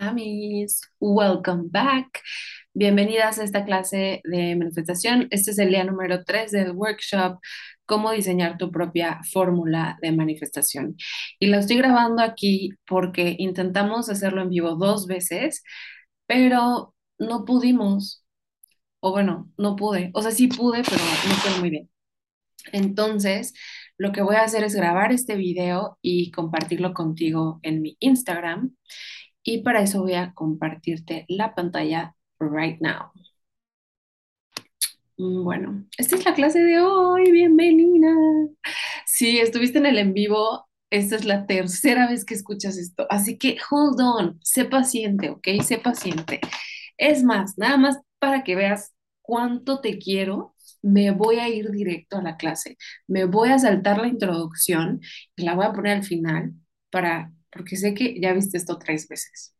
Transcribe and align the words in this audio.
Amis, 0.00 0.80
welcome 1.00 1.64
back. 1.70 2.20
Bienvenidas 2.72 3.38
a 3.38 3.44
esta 3.44 3.64
clase 3.64 4.20
de 4.22 4.54
manifestación. 4.54 5.26
Este 5.30 5.50
es 5.50 5.58
el 5.58 5.70
día 5.70 5.82
número 5.82 6.22
3 6.24 6.52
del 6.52 6.70
workshop, 6.70 7.40
cómo 7.84 8.12
diseñar 8.12 8.58
tu 8.58 8.70
propia 8.70 9.20
fórmula 9.32 9.98
de 10.00 10.12
manifestación. 10.12 10.96
Y 11.40 11.48
lo 11.48 11.58
estoy 11.58 11.78
grabando 11.78 12.22
aquí 12.22 12.70
porque 12.86 13.34
intentamos 13.38 14.08
hacerlo 14.08 14.42
en 14.42 14.50
vivo 14.50 14.76
dos 14.76 15.08
veces, 15.08 15.64
pero 16.26 16.94
no 17.18 17.44
pudimos. 17.44 18.24
O 19.00 19.10
bueno, 19.10 19.50
no 19.56 19.74
pude. 19.74 20.10
O 20.14 20.22
sea, 20.22 20.30
sí 20.30 20.46
pude, 20.46 20.82
pero 20.84 21.02
no 21.28 21.34
fue 21.34 21.60
muy 21.60 21.70
bien. 21.70 21.90
Entonces, 22.72 23.52
lo 23.96 24.12
que 24.12 24.22
voy 24.22 24.36
a 24.36 24.44
hacer 24.44 24.62
es 24.64 24.74
grabar 24.74 25.12
este 25.12 25.36
video 25.36 25.98
y 26.02 26.30
compartirlo 26.30 26.94
contigo 26.94 27.58
en 27.62 27.82
mi 27.82 27.96
Instagram. 28.00 28.76
Y 29.50 29.62
para 29.62 29.80
eso 29.80 30.02
voy 30.02 30.12
a 30.12 30.34
compartirte 30.34 31.24
la 31.26 31.54
pantalla 31.54 32.14
right 32.38 32.78
now. 32.82 33.12
Mm, 35.16 35.42
bueno, 35.42 35.86
esta 35.96 36.16
es 36.16 36.24
la 36.26 36.34
clase 36.34 36.58
de 36.58 36.78
hoy, 36.80 37.32
bienvenida. 37.32 38.08
Si 39.06 39.38
estuviste 39.38 39.78
en 39.78 39.86
el 39.86 39.96
en 39.96 40.12
vivo, 40.12 40.68
esta 40.90 41.16
es 41.16 41.24
la 41.24 41.46
tercera 41.46 42.10
vez 42.10 42.26
que 42.26 42.34
escuchas 42.34 42.76
esto, 42.76 43.06
así 43.08 43.38
que 43.38 43.56
hold 43.70 43.98
on, 44.02 44.38
sé 44.42 44.66
paciente, 44.66 45.30
¿ok? 45.30 45.48
Sé 45.64 45.78
paciente. 45.78 46.42
Es 46.98 47.24
más, 47.24 47.56
nada 47.56 47.78
más 47.78 47.98
para 48.18 48.44
que 48.44 48.54
veas 48.54 48.92
cuánto 49.22 49.80
te 49.80 49.98
quiero, 49.98 50.54
me 50.82 51.10
voy 51.10 51.36
a 51.38 51.48
ir 51.48 51.70
directo 51.70 52.18
a 52.18 52.22
la 52.22 52.36
clase. 52.36 52.76
Me 53.06 53.24
voy 53.24 53.48
a 53.48 53.58
saltar 53.58 53.96
la 53.96 54.08
introducción 54.08 55.00
y 55.36 55.44
la 55.44 55.54
voy 55.54 55.64
a 55.64 55.72
poner 55.72 55.96
al 55.96 56.04
final 56.04 56.52
para 56.90 57.32
porque 57.50 57.76
sé 57.76 57.94
que 57.94 58.20
ya 58.20 58.32
viste 58.32 58.58
esto 58.58 58.78
tres 58.78 59.08
veces. 59.08 59.54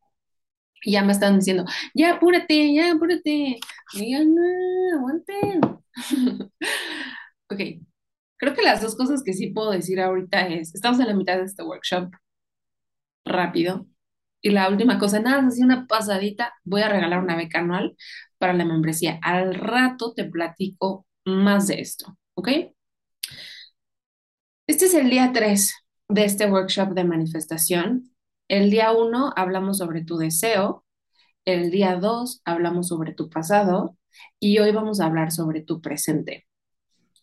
Y 0.83 0.93
ya 0.93 1.05
me 1.05 1.13
están 1.13 1.39
diciendo, 1.39 1.65
ya 1.95 2.15
apúrate, 2.15 2.75
ya 2.75 2.93
apúrate. 2.93 3.59
ya 3.95 4.25
no, 4.25 4.43
aguanten. 4.97 5.61
ok, 7.51 7.61
creo 8.37 8.55
que 8.55 8.63
las 8.63 8.83
dos 8.83 8.97
cosas 8.97 9.23
que 9.25 9.33
sí 9.35 9.49
puedo 9.51 9.71
decir 9.73 10.01
ahorita 10.01 10.47
es, 10.49 10.75
estamos 10.75 11.01
en 11.01 11.09
la 11.09 11.15
mitad 11.15 11.39
de 11.39 11.45
este 11.45 11.63
workshop, 11.63 12.13
rápido. 13.25 13.87
Y 14.41 14.51
la 14.51 14.69
última 14.69 14.99
cosa, 14.99 15.21
nada, 15.21 15.47
así 15.47 15.63
una 15.63 15.87
pasadita, 15.87 16.55
voy 16.65 16.83
a 16.83 16.89
regalar 16.89 17.21
una 17.23 17.37
beca 17.37 17.61
anual 17.61 17.97
para 18.39 18.53
la 18.55 18.65
membresía. 18.65 19.19
Al 19.23 19.55
rato 19.55 20.15
te 20.15 20.25
platico 20.25 21.07
más 21.25 21.67
de 21.69 21.81
esto, 21.81 22.17
¿ok? 22.35 22.49
Este 24.67 24.85
es 24.87 24.95
el 24.95 25.11
día 25.11 25.33
3 25.33 25.75
de 26.09 26.25
este 26.25 26.51
workshop 26.51 26.95
de 26.95 27.05
manifestación. 27.05 28.15
El 28.49 28.71
día 28.71 28.93
1 28.93 29.33
hablamos 29.37 29.79
sobre 29.79 30.05
tu 30.05 30.17
deseo, 30.17 30.85
el 31.45 31.71
día 31.71 31.97
2 31.97 32.41
hablamos 32.45 32.89
sobre 32.89 33.13
tu 33.13 33.29
pasado 33.29 33.97
y 34.41 34.59
hoy 34.59 34.73
vamos 34.73 35.01
a 35.01 35.07
hablar 35.07 35.33
sobre 35.33 35.61
tu 35.61 35.81
presente. 35.81 36.47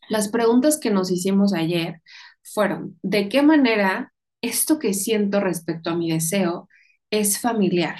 Las 0.07 0.29
preguntas 0.29 0.77
que 0.77 0.91
nos 0.91 1.09
hicimos 1.09 1.53
ayer 1.53 2.01
fueron, 2.43 2.99
¿de 3.01 3.27
qué 3.27 3.41
manera 3.41 4.13
esto 4.41 4.77
que 4.77 4.93
siento 4.93 5.39
respecto 5.39 5.89
a 5.89 5.95
mi 5.95 6.11
deseo 6.11 6.69
es 7.09 7.39
familiar? 7.39 7.97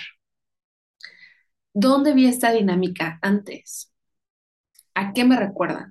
¿Dónde 1.74 2.14
vi 2.14 2.28
esta 2.28 2.52
dinámica 2.52 3.18
antes? 3.24 3.92
¿A 4.94 5.14
qué 5.14 5.26
me 5.26 5.36
recuerda? 5.36 5.90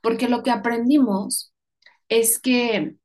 Porque 0.00 0.28
lo 0.28 0.44
que 0.44 0.52
aprendimos 0.52 1.52
es 2.08 2.38
que 2.38 2.96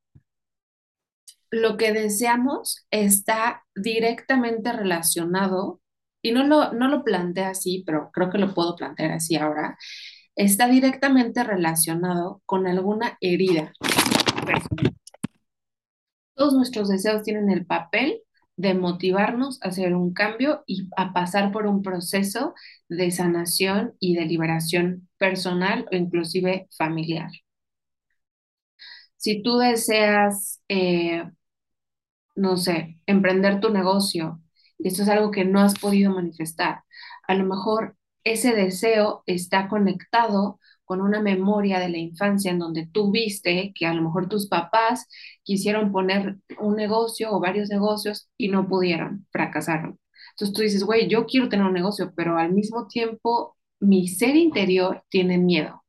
lo 1.52 1.78
que 1.78 1.94
deseamos 1.94 2.86
está 2.92 3.64
directamente 3.76 4.74
relacionado, 4.74 5.82
y 6.22 6.32
no 6.32 6.44
lo, 6.46 6.74
no 6.74 6.88
lo 6.88 7.04
plantea 7.04 7.50
así, 7.50 7.84
pero 7.86 8.12
creo 8.12 8.30
que 8.30 8.38
lo 8.38 8.54
puedo 8.54 8.76
plantear 8.76 9.12
así 9.12 9.36
ahora, 9.36 9.78
está 10.36 10.68
directamente 10.68 11.44
relacionado 11.44 12.42
con 12.46 12.68
alguna 12.68 13.18
herida 13.22 13.74
Todos 16.36 16.54
nuestros 16.54 16.90
deseos 16.90 17.24
tienen 17.24 17.50
el 17.50 17.66
papel 17.66 18.22
de 18.56 18.74
motivarnos 18.74 19.60
a 19.64 19.70
hacer 19.70 19.96
un 19.96 20.14
cambio 20.14 20.64
y 20.68 20.90
a 20.98 21.14
pasar 21.14 21.52
por 21.52 21.68
un 21.68 21.82
proceso 21.82 22.54
de 22.90 23.12
sanación 23.12 23.94
y 24.00 24.16
de 24.16 24.26
liberación 24.26 25.08
personal 25.18 25.88
o 25.92 25.96
inclusive 25.96 26.68
familiar. 26.78 27.30
Si 29.18 29.42
tú 29.42 29.58
deseas 29.58 30.62
eh, 30.70 31.24
no 32.38 32.58
sé, 32.58 33.00
emprender 33.06 33.60
tu 33.60 33.70
negocio, 33.70 34.42
y 34.78 34.88
esto 34.88 35.04
es 35.04 35.10
algo 35.10 35.32
que 35.32 35.46
no 35.46 35.60
has 35.60 35.78
podido 35.80 36.14
manifestar, 36.14 36.84
a 37.28 37.36
lo 37.36 37.46
mejor 37.46 37.98
ese 38.24 38.54
deseo 38.54 39.24
está 39.26 39.68
conectado 39.68 40.60
con 40.86 41.02
una 41.02 41.22
memoria 41.22 41.80
de 41.80 41.90
la 41.90 41.98
infancia 41.98 42.52
en 42.52 42.60
donde 42.60 42.88
tú 42.88 43.12
viste 43.12 43.74
que 43.76 43.86
a 43.86 43.94
lo 43.94 44.02
mejor 44.02 44.30
tus 44.30 44.48
papás 44.48 45.08
quisieron 45.44 45.92
poner 45.92 46.38
un 46.60 46.76
negocio 46.78 47.32
o 47.32 47.42
varios 47.42 47.70
negocios 47.70 48.30
y 48.38 48.50
no 48.50 48.68
pudieron, 48.68 49.28
fracasaron. 49.32 50.00
Entonces 50.32 50.56
tú 50.56 50.62
dices, 50.62 50.84
güey, 50.84 51.10
yo 51.10 51.26
quiero 51.26 51.50
tener 51.50 51.66
un 51.66 51.74
negocio, 51.74 52.14
pero 52.16 52.38
al 52.38 52.54
mismo 52.54 52.88
tiempo 52.88 53.58
mi 53.80 54.08
ser 54.08 54.36
interior 54.36 55.04
tiene 55.10 55.38
miedo. 55.38 55.84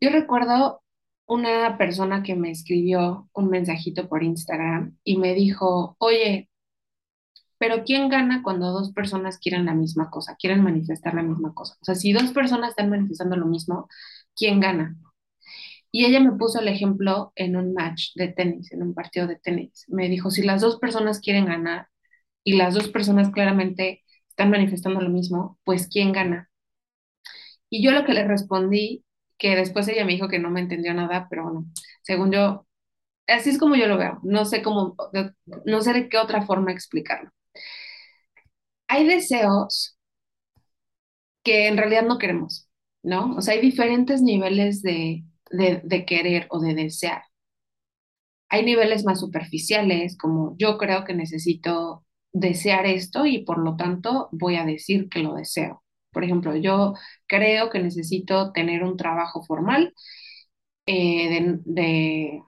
Yo 0.00 0.10
recuerdo 0.10 0.82
una 1.26 1.78
persona 1.78 2.22
que 2.22 2.34
me 2.36 2.50
escribió 2.50 3.28
un 3.34 3.48
mensajito 3.50 4.08
por 4.08 4.22
Instagram 4.22 4.96
y 5.04 5.18
me 5.18 5.34
dijo, 5.34 5.96
oye, 5.98 6.48
pero 7.58 7.84
¿quién 7.84 8.08
gana 8.08 8.42
cuando 8.42 8.72
dos 8.72 8.92
personas 8.92 9.38
quieren 9.38 9.64
la 9.66 9.74
misma 9.74 10.10
cosa, 10.10 10.36
quieren 10.38 10.62
manifestar 10.62 11.14
la 11.14 11.22
misma 11.22 11.54
cosa? 11.54 11.74
O 11.80 11.84
sea, 11.84 11.94
si 11.94 12.12
dos 12.12 12.32
personas 12.32 12.70
están 12.70 12.90
manifestando 12.90 13.36
lo 13.36 13.46
mismo, 13.46 13.88
¿quién 14.34 14.60
gana? 14.60 14.96
Y 15.92 16.04
ella 16.04 16.20
me 16.20 16.32
puso 16.32 16.60
el 16.60 16.68
ejemplo 16.68 17.32
en 17.36 17.56
un 17.56 17.72
match 17.74 18.12
de 18.16 18.28
tenis, 18.28 18.72
en 18.72 18.82
un 18.82 18.94
partido 18.94 19.26
de 19.26 19.36
tenis. 19.36 19.84
Me 19.88 20.08
dijo, 20.08 20.30
si 20.30 20.42
las 20.42 20.60
dos 20.60 20.78
personas 20.78 21.20
quieren 21.20 21.46
ganar 21.46 21.88
y 22.44 22.54
las 22.56 22.74
dos 22.74 22.88
personas 22.88 23.30
claramente 23.30 24.02
están 24.30 24.50
manifestando 24.50 25.00
lo 25.00 25.10
mismo, 25.10 25.58
pues 25.64 25.88
¿quién 25.88 26.12
gana? 26.12 26.50
Y 27.70 27.82
yo 27.82 27.92
lo 27.92 28.04
que 28.04 28.14
le 28.14 28.26
respondí 28.26 29.04
que 29.38 29.56
después 29.56 29.88
ella 29.88 30.04
me 30.04 30.12
dijo 30.12 30.28
que 30.28 30.38
no 30.38 30.50
me 30.50 30.60
entendió 30.60 30.94
nada, 30.94 31.26
pero 31.30 31.44
bueno, 31.44 31.66
según 32.02 32.32
yo, 32.32 32.66
así 33.28 33.50
es 33.50 33.58
como 33.58 33.76
yo 33.76 33.88
lo 33.88 33.98
veo, 33.98 34.20
no 34.24 34.44
sé 34.46 34.62
cómo, 34.62 34.96
no 35.66 35.82
sé 35.82 35.92
de 35.94 36.08
qué 36.10 36.18
otra 36.18 36.42
forma 36.42 36.72
explicarlo. 36.72 37.30
Hay 38.88 39.06
deseos 39.06 39.96
que 41.44 41.68
en 41.68 41.76
realidad 41.76 42.04
no 42.04 42.18
queremos, 42.18 42.68
¿no? 43.02 43.36
O 43.36 43.42
sea, 43.42 43.54
hay 43.54 43.60
diferentes 43.60 44.22
niveles 44.22 44.82
de, 44.82 45.24
de, 45.50 45.80
de 45.84 46.04
querer 46.06 46.46
o 46.50 46.60
de 46.60 46.74
desear. 46.74 47.22
Hay 48.48 48.64
niveles 48.64 49.04
más 49.04 49.20
superficiales, 49.20 50.16
como 50.18 50.56
yo 50.58 50.78
creo 50.78 51.04
que 51.04 51.14
necesito 51.14 52.04
desear 52.32 52.84
esto 52.86 53.24
y 53.26 53.44
por 53.44 53.58
lo 53.58 53.76
tanto 53.76 54.28
voy 54.32 54.56
a 54.56 54.64
decir 54.64 55.08
que 55.08 55.20
lo 55.20 55.34
deseo. 55.34 55.82
Por 56.16 56.24
ejemplo, 56.24 56.56
yo 56.56 56.94
creo 57.28 57.70
que 57.70 57.80
necesito 57.80 58.52
tener 58.52 58.82
un 58.84 58.96
trabajo 58.96 59.44
formal 59.44 59.92
eh, 60.86 61.58
de, 61.64 62.42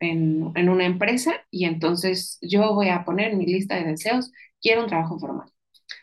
en, 0.00 0.52
en, 0.56 0.68
una 0.68 0.86
empresa 0.86 1.34
y 1.50 1.64
entonces 1.66 2.38
yo 2.42 2.74
voy 2.74 2.88
a 2.88 3.04
poner 3.04 3.36
mi 3.36 3.46
lista 3.46 3.76
de 3.76 3.84
deseos, 3.84 4.32
quiero 4.60 4.82
un 4.84 4.88
trabajo 4.88 5.18
formal. 5.18 5.50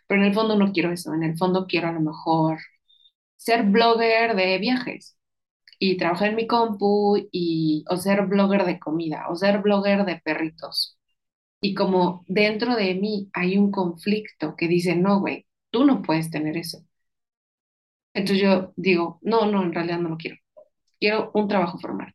Pero 0.08 0.22
en 0.22 0.28
el 0.28 0.34
fondo 0.36 0.58
no 0.58 0.72
quiero 0.74 0.92
eso, 0.94 1.14
en 1.14 1.24
el 1.24 1.38
fondo 1.38 1.68
quiero 1.68 1.90
a 1.90 1.94
lo 1.94 2.02
mejor 2.02 2.60
ser 3.38 3.64
blogger 3.66 4.36
de 4.36 4.58
viajes 4.60 5.18
y 5.80 5.98
trabajar 5.98 6.30
en 6.30 6.36
mi 6.38 6.48
compu 6.48 7.18
y, 7.32 7.86
o 7.90 7.98
ser 7.98 8.26
blogger 8.28 8.66
de 8.66 8.80
comida 8.80 9.28
o 9.30 9.36
ser 9.36 9.62
blogger 9.62 10.06
de 10.06 10.18
perritos. 10.22 10.98
Y 11.62 11.76
como 11.76 12.26
dentro 12.30 12.76
de 12.78 12.96
mí 12.96 13.30
hay 13.34 13.58
un 13.60 13.72
conflicto 13.72 14.56
que 14.58 14.68
dice, 14.70 14.96
no, 14.98 15.22
güey, 15.22 15.48
tú 15.72 15.86
no 15.86 16.02
puedes 16.04 16.32
tener 16.32 16.58
eso. 16.58 16.80
Entonces 18.18 18.42
yo 18.44 18.74
digo, 18.76 19.20
no, 19.22 19.46
no, 19.46 19.64
en 19.64 19.74
realidad 19.74 20.00
no 20.00 20.10
lo 20.10 20.18
quiero. 20.18 20.38
Quiero 21.00 21.32
un 21.36 21.48
trabajo 21.48 21.78
formal. 21.80 22.14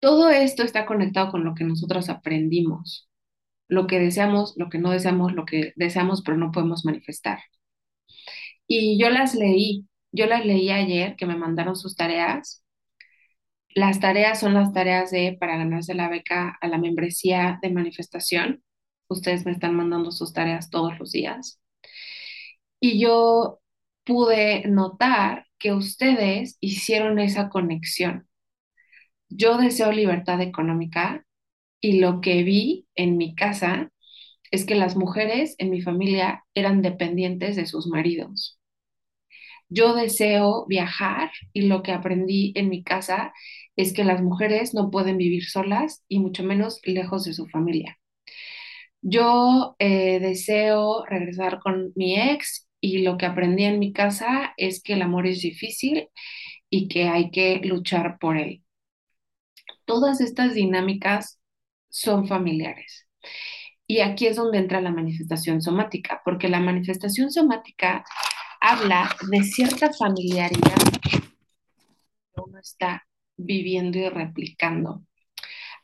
Todo 0.00 0.30
esto 0.30 0.62
está 0.62 0.86
conectado 0.86 1.30
con 1.32 1.44
lo 1.44 1.54
que 1.54 1.64
nosotros 1.64 2.08
aprendimos, 2.08 3.08
lo 3.68 3.86
que 3.88 3.98
deseamos, 3.98 4.54
lo 4.56 4.68
que 4.68 4.78
no 4.78 4.90
deseamos, 4.90 5.32
lo 5.32 5.44
que 5.46 5.72
deseamos 5.76 6.22
pero 6.22 6.36
no 6.36 6.52
podemos 6.52 6.84
manifestar. 6.84 7.40
Y 8.66 8.98
yo 9.00 9.10
las 9.10 9.34
leí, 9.34 9.86
yo 10.12 10.26
las 10.26 10.44
leí 10.46 10.70
ayer 10.70 11.16
que 11.16 11.26
me 11.26 11.36
mandaron 11.36 11.76
sus 11.76 11.96
tareas. 11.96 12.64
Las 13.74 14.00
tareas 14.00 14.40
son 14.40 14.54
las 14.54 14.72
tareas 14.72 15.10
de 15.10 15.36
para 15.40 15.56
ganarse 15.56 15.94
la 15.94 16.08
beca 16.08 16.56
a 16.60 16.68
la 16.68 16.78
membresía 16.78 17.58
de 17.62 17.70
manifestación. 17.70 18.62
Ustedes 19.08 19.44
me 19.46 19.52
están 19.52 19.74
mandando 19.76 20.12
sus 20.12 20.32
tareas 20.32 20.70
todos 20.70 20.98
los 20.98 21.12
días. 21.12 21.60
Y 22.80 23.00
yo 23.00 23.61
pude 24.04 24.64
notar 24.68 25.46
que 25.58 25.72
ustedes 25.72 26.56
hicieron 26.60 27.18
esa 27.18 27.48
conexión. 27.48 28.28
Yo 29.28 29.56
deseo 29.56 29.92
libertad 29.92 30.40
económica 30.40 31.24
y 31.80 32.00
lo 32.00 32.20
que 32.20 32.42
vi 32.42 32.86
en 32.94 33.16
mi 33.16 33.34
casa 33.34 33.90
es 34.50 34.66
que 34.66 34.74
las 34.74 34.96
mujeres 34.96 35.54
en 35.58 35.70
mi 35.70 35.80
familia 35.80 36.44
eran 36.54 36.82
dependientes 36.82 37.56
de 37.56 37.66
sus 37.66 37.86
maridos. 37.86 38.60
Yo 39.68 39.94
deseo 39.94 40.66
viajar 40.66 41.30
y 41.54 41.62
lo 41.62 41.82
que 41.82 41.92
aprendí 41.92 42.52
en 42.56 42.68
mi 42.68 42.82
casa 42.84 43.32
es 43.74 43.94
que 43.94 44.04
las 44.04 44.22
mujeres 44.22 44.74
no 44.74 44.90
pueden 44.90 45.16
vivir 45.16 45.46
solas 45.48 46.04
y 46.08 46.18
mucho 46.18 46.42
menos 46.44 46.80
lejos 46.84 47.24
de 47.24 47.32
su 47.32 47.46
familia. 47.48 47.98
Yo 49.00 49.74
eh, 49.78 50.20
deseo 50.20 51.04
regresar 51.06 51.58
con 51.60 51.92
mi 51.96 52.20
ex 52.20 52.68
y 52.82 52.98
lo 52.98 53.16
que 53.16 53.26
aprendí 53.26 53.64
en 53.64 53.78
mi 53.78 53.92
casa 53.92 54.54
es 54.56 54.82
que 54.82 54.94
el 54.94 55.02
amor 55.02 55.26
es 55.28 55.40
difícil 55.40 56.08
y 56.68 56.88
que 56.88 57.08
hay 57.08 57.30
que 57.30 57.60
luchar 57.62 58.18
por 58.18 58.36
él. 58.36 58.64
Todas 59.84 60.20
estas 60.20 60.54
dinámicas 60.54 61.40
son 61.88 62.26
familiares. 62.26 63.06
Y 63.86 64.00
aquí 64.00 64.26
es 64.26 64.36
donde 64.36 64.58
entra 64.58 64.80
la 64.80 64.90
manifestación 64.90 65.62
somática, 65.62 66.22
porque 66.24 66.48
la 66.48 66.58
manifestación 66.58 67.30
somática 67.30 68.04
habla 68.60 69.14
de 69.30 69.44
cierta 69.44 69.92
familiaridad 69.92 70.76
que 71.02 71.20
uno 72.40 72.58
está 72.58 73.06
viviendo 73.36 73.98
y 73.98 74.08
replicando. 74.08 75.04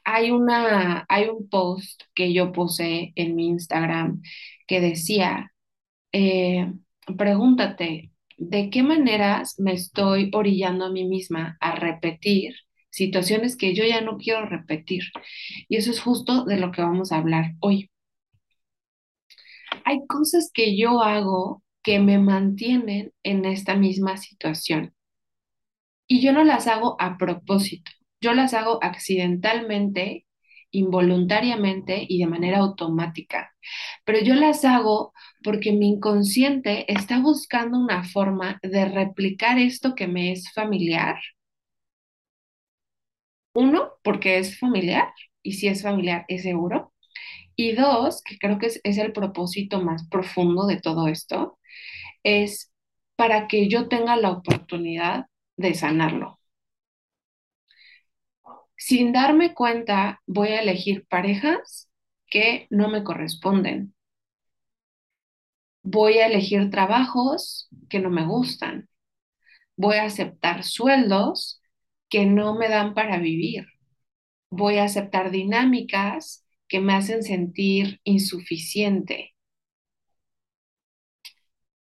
Hay, 0.03 0.33
una, 0.33 1.07
hay 1.09 1.29
un 1.29 1.49
post 1.49 2.03
que 2.15 2.33
yo 2.33 2.51
puse 2.51 3.13
en 3.15 3.37
mi 3.37 3.47
Instagram 3.49 4.21
que 4.67 4.81
decía, 4.81 5.53
eh, 6.13 6.73
pregúntate, 7.17 8.13
¿de 8.37 8.71
qué 8.71 8.83
maneras 8.83 9.59
me 9.59 9.73
estoy 9.73 10.31
orillando 10.33 10.87
a 10.87 10.91
mí 10.91 11.05
misma 11.05 11.57
a 11.61 11.75
repetir 11.75 12.55
situaciones 12.91 13.57
que 13.57 13.75
yo 13.75 13.85
ya 13.85 14.01
no 14.01 14.17
quiero 14.19 14.47
repetir? 14.47 15.05
Y 15.69 15.77
eso 15.77 15.91
es 15.91 16.01
justo 16.01 16.45
de 16.45 16.59
lo 16.59 16.73
que 16.73 16.83
vamos 16.83 17.13
a 17.13 17.19
hablar 17.19 17.55
hoy. 17.61 17.91
Hay 19.85 20.07
cosas 20.07 20.51
que 20.53 20.77
yo 20.77 21.03
hago 21.03 21.63
que 21.83 21.99
me 21.99 22.19
mantienen 22.19 23.13
en 23.23 23.45
esta 23.45 23.75
misma 23.75 24.17
situación. 24.17 24.95
Y 26.07 26.21
yo 26.21 26.33
no 26.33 26.45
las 26.45 26.67
hago 26.67 26.97
a 27.01 27.19
propósito, 27.19 27.91
yo 28.21 28.35
las 28.35 28.55
hago 28.55 28.79
accidentalmente, 28.83 30.27
involuntariamente 30.71 32.05
y 32.09 32.19
de 32.19 32.27
manera 32.27 32.59
automática. 32.59 33.53
Pero 34.05 34.21
yo 34.21 34.35
las 34.35 34.65
hago 34.65 35.13
porque 35.43 35.73
mi 35.73 35.89
inconsciente 35.91 36.91
está 36.93 37.21
buscando 37.21 37.79
una 37.79 38.05
forma 38.05 38.59
de 38.63 38.87
replicar 38.87 39.59
esto 39.59 39.95
que 39.95 40.09
me 40.09 40.33
es 40.33 40.53
familiar. 40.53 41.17
Uno, 43.55 43.93
porque 44.03 44.39
es 44.39 44.59
familiar, 44.59 45.09
y 45.43 45.55
si 45.55 45.69
es 45.69 45.83
familiar, 45.83 46.25
es 46.29 46.43
seguro. 46.43 46.93
Y 47.57 47.73
dos, 47.75 48.23
que 48.25 48.39
creo 48.39 48.59
que 48.59 48.67
es, 48.67 48.81
es 48.85 48.99
el 48.99 49.13
propósito 49.13 49.83
más 49.83 50.09
profundo 50.09 50.67
de 50.67 50.81
todo 50.81 51.09
esto, 51.09 51.59
es 52.25 52.73
para 53.17 53.49
que 53.49 53.69
yo 53.69 53.89
tenga 53.89 54.17
la 54.17 54.31
oportunidad 54.33 55.27
de 55.57 55.75
sanarlo. 55.75 56.38
Sin 58.79 59.13
darme 59.13 59.55
cuenta, 59.55 60.23
voy 60.27 60.49
a 60.51 60.63
elegir 60.63 61.05
parejas 61.09 61.91
que 62.29 62.69
no 62.71 62.89
me 62.89 63.03
corresponden. 63.05 63.95
Voy 65.83 66.19
a 66.19 66.27
elegir 66.27 66.71
trabajos 66.71 67.69
que 67.91 67.99
no 67.99 68.09
me 68.11 68.25
gustan. 68.25 68.89
Voy 69.77 69.97
a 69.97 70.05
aceptar 70.05 70.65
sueldos 70.65 71.61
que 72.09 72.27
no 72.27 72.57
me 72.57 72.69
dan 72.69 72.95
para 72.95 73.19
vivir. 73.19 73.67
Voy 74.51 74.79
a 74.79 74.85
aceptar 74.85 75.31
dinámicas 75.33 76.47
que 76.69 76.81
me 76.81 76.95
hacen 76.95 77.23
sentir 77.25 78.01
insuficiente. 78.05 79.35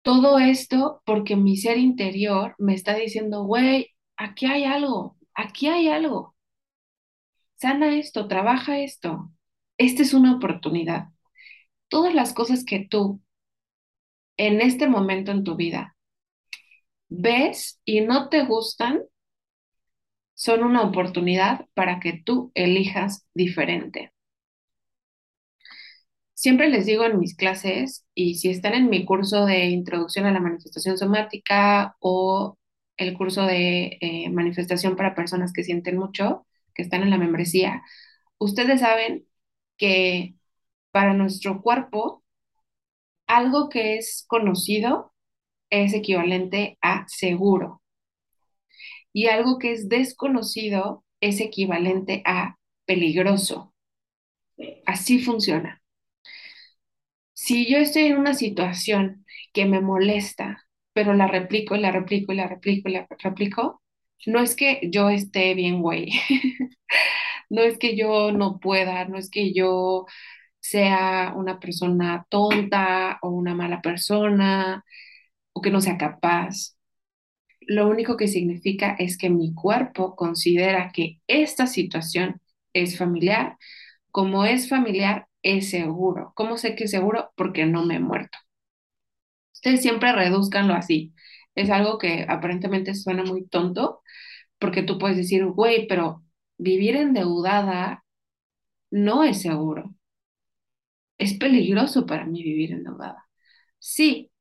Todo 0.03 0.39
esto 0.39 1.01
porque 1.05 1.35
mi 1.35 1.57
ser 1.57 1.77
interior 1.77 2.55
me 2.57 2.73
está 2.73 2.95
diciendo, 2.95 3.43
güey, 3.45 3.91
aquí 4.17 4.45
hay 4.47 4.65
algo, 4.65 5.17
aquí 5.35 5.67
hay 5.67 5.87
algo. 5.89 6.35
Sana 7.61 7.95
esto, 7.95 8.27
trabaja 8.27 8.79
esto. 8.79 9.31
Esta 9.77 10.01
es 10.01 10.15
una 10.15 10.35
oportunidad. 10.35 11.09
Todas 11.89 12.15
las 12.15 12.33
cosas 12.33 12.65
que 12.65 12.87
tú 12.89 13.21
en 14.35 14.61
este 14.61 14.87
momento 14.87 15.31
en 15.31 15.43
tu 15.43 15.55
vida 15.55 15.95
ves 17.07 17.79
y 17.85 18.01
no 18.01 18.29
te 18.29 18.45
gustan, 18.45 19.03
son 20.33 20.63
una 20.63 20.81
oportunidad 20.81 21.67
para 21.75 21.99
que 21.99 22.13
tú 22.25 22.51
elijas 22.55 23.27
diferente. 23.35 24.11
Siempre 26.33 26.67
les 26.67 26.87
digo 26.87 27.05
en 27.05 27.19
mis 27.19 27.35
clases, 27.35 28.07
y 28.15 28.35
si 28.39 28.49
están 28.49 28.73
en 28.73 28.89
mi 28.89 29.05
curso 29.05 29.45
de 29.45 29.65
introducción 29.67 30.25
a 30.25 30.31
la 30.31 30.39
manifestación 30.39 30.97
somática 30.97 31.95
o 31.99 32.57
el 32.97 33.15
curso 33.15 33.45
de 33.45 33.99
eh, 34.01 34.31
manifestación 34.31 34.95
para 34.95 35.13
personas 35.13 35.53
que 35.53 35.63
sienten 35.63 35.99
mucho, 35.99 36.47
que 36.81 36.85
están 36.85 37.03
en 37.03 37.09
la 37.11 37.17
membresía, 37.17 37.83
ustedes 38.37 38.81
saben 38.81 39.27
que 39.77 40.35
para 40.91 41.13
nuestro 41.13 41.61
cuerpo, 41.61 42.23
algo 43.27 43.69
que 43.69 43.97
es 43.97 44.25
conocido 44.27 45.13
es 45.69 45.93
equivalente 45.93 46.77
a 46.81 47.05
seguro. 47.07 47.81
Y 49.13 49.27
algo 49.27 49.57
que 49.59 49.73
es 49.73 49.89
desconocido 49.89 51.05
es 51.21 51.39
equivalente 51.39 52.23
a 52.25 52.57
peligroso. 52.85 53.73
Así 54.85 55.19
funciona 55.19 55.81
si 57.41 57.65
yo 57.67 57.79
estoy 57.79 58.03
en 58.03 58.17
una 58.17 58.35
situación 58.35 59.25
que 59.51 59.65
me 59.65 59.81
molesta, 59.81 60.67
pero 60.93 61.15
la 61.15 61.25
replico 61.25 61.75
y 61.75 61.79
la 61.79 61.91
replico 61.91 62.33
y 62.33 62.35
la 62.35 62.47
replico 62.47 62.87
y 62.87 62.91
la 62.93 63.07
replico, 63.17 63.81
no 64.25 64.39
es 64.39 64.55
que 64.55 64.79
yo 64.91 65.09
esté 65.09 65.53
bien, 65.55 65.81
güey. 65.81 66.11
no 67.49 67.61
es 67.61 67.77
que 67.77 67.95
yo 67.97 68.31
no 68.31 68.59
pueda, 68.59 69.05
no 69.05 69.17
es 69.17 69.29
que 69.29 69.53
yo 69.53 70.05
sea 70.61 71.33
una 71.35 71.59
persona 71.59 72.25
tonta 72.29 73.19
o 73.21 73.29
una 73.31 73.55
mala 73.55 73.81
persona 73.81 74.85
o 75.53 75.61
que 75.61 75.71
no 75.71 75.81
sea 75.81 75.97
capaz. 75.97 76.77
Lo 77.61 77.87
único 77.89 78.17
que 78.17 78.27
significa 78.27 78.95
es 78.99 79.17
que 79.17 79.29
mi 79.31 79.53
cuerpo 79.53 80.15
considera 80.15 80.91
que 80.93 81.19
esta 81.27 81.67
situación 81.67 82.41
es 82.73 82.97
familiar. 82.97 83.57
Como 84.11 84.45
es 84.45 84.69
familiar, 84.69 85.27
es 85.43 85.69
seguro. 85.71 86.33
¿Cómo 86.35 86.57
sé 86.57 86.75
que 86.75 86.85
es 86.85 86.91
seguro? 86.91 87.31
Porque 87.37 87.65
no 87.65 87.85
me 87.85 87.95
he 87.97 87.99
muerto. 87.99 88.37
Ustedes 89.53 89.81
siempre 89.81 90.11
reduzcanlo 90.11 90.73
así. 90.73 91.13
Es 91.55 91.69
algo 91.69 91.97
que 91.97 92.25
aparentemente 92.27 92.95
suena 92.95 93.23
muy 93.23 93.45
tonto, 93.47 94.01
porque 94.59 94.83
tú 94.83 94.97
puedes 94.99 95.17
decir, 95.17 95.45
güey, 95.47 95.87
pero 95.87 96.23
vivir 96.57 96.95
endeudada 96.97 98.05
no 98.91 99.23
es 99.23 99.41
seguro. 99.43 99.95
Es 101.17 101.33
peligroso 101.35 102.05
para 102.05 102.25
mí 102.25 102.43
vivir 102.43 102.71
endeudada. 102.71 103.25
Sí, 103.79 104.31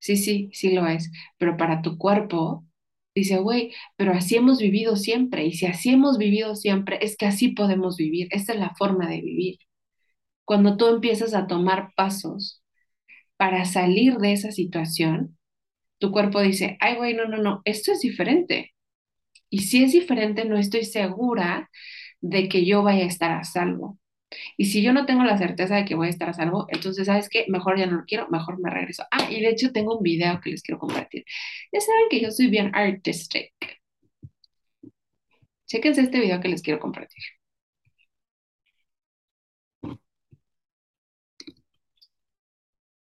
sí, 0.00 0.16
sí, 0.16 0.50
sí 0.54 0.72
lo 0.74 0.86
es, 0.88 1.10
pero 1.38 1.56
para 1.56 1.82
tu 1.82 1.98
cuerpo, 1.98 2.66
dice, 3.14 3.38
güey, 3.38 3.74
pero 3.96 4.12
así 4.14 4.36
hemos 4.36 4.60
vivido 4.60 4.96
siempre, 4.96 5.46
y 5.46 5.54
si 5.54 5.66
así 5.66 5.90
hemos 5.90 6.18
vivido 6.18 6.56
siempre, 6.56 6.98
es 7.02 7.16
que 7.16 7.26
así 7.26 7.50
podemos 7.50 7.96
vivir, 7.98 8.28
esta 8.32 8.52
es 8.54 8.60
la 8.60 8.74
forma 8.76 9.08
de 9.08 9.20
vivir 9.22 9.58
cuando 10.44 10.76
tú 10.78 10.88
empiezas 10.88 11.34
a 11.34 11.46
tomar 11.48 11.92
pasos 11.96 12.62
para 13.38 13.64
salir 13.66 14.16
de 14.18 14.32
esa 14.34 14.52
situación, 14.52 15.38
tu 16.02 16.10
cuerpo 16.12 16.40
dice, 16.42 16.76
ay, 16.80 16.96
güey, 16.96 17.14
no, 17.14 17.26
no, 17.26 17.38
no, 17.38 17.62
esto 17.64 17.92
es 17.92 18.00
diferente. 18.00 18.74
Y 19.50 19.60
si 19.60 19.84
es 19.84 19.92
diferente, 19.92 20.44
no 20.46 20.58
estoy 20.58 20.84
segura 20.84 21.70
de 22.20 22.48
que 22.48 22.66
yo 22.66 22.82
vaya 22.82 23.04
a 23.04 23.08
estar 23.08 23.32
a 23.32 23.44
salvo. 23.44 24.00
Y 24.56 24.66
si 24.66 24.82
yo 24.82 24.92
no 24.94 25.06
tengo 25.06 25.24
la 25.24 25.38
certeza 25.38 25.76
de 25.76 25.84
que 25.86 25.94
voy 25.96 26.08
a 26.08 26.10
estar 26.10 26.28
a 26.30 26.34
salvo, 26.34 26.66
entonces, 26.70 27.06
¿sabes 27.06 27.28
qué? 27.28 27.46
Mejor 27.48 27.78
ya 27.78 27.86
no 27.86 27.98
lo 27.98 28.04
quiero, 28.06 28.28
mejor 28.30 28.60
me 28.60 28.70
regreso. 28.70 29.04
Ah, 29.12 29.28
y 29.30 29.40
de 29.42 29.50
hecho 29.50 29.72
tengo 29.72 29.98
un 29.98 30.02
video 30.04 30.40
que 30.40 30.50
les 30.50 30.62
quiero 30.62 30.80
compartir. 30.80 31.24
Ya 31.72 31.80
saben 31.80 32.04
que 32.10 32.20
yo 32.20 32.30
soy 32.32 32.48
bien 32.48 32.74
artistic. 32.74 33.52
Chéquense 35.66 36.02
este 36.02 36.20
video 36.20 36.40
que 36.40 36.48
les 36.48 36.62
quiero 36.62 36.78
compartir. 36.80 37.22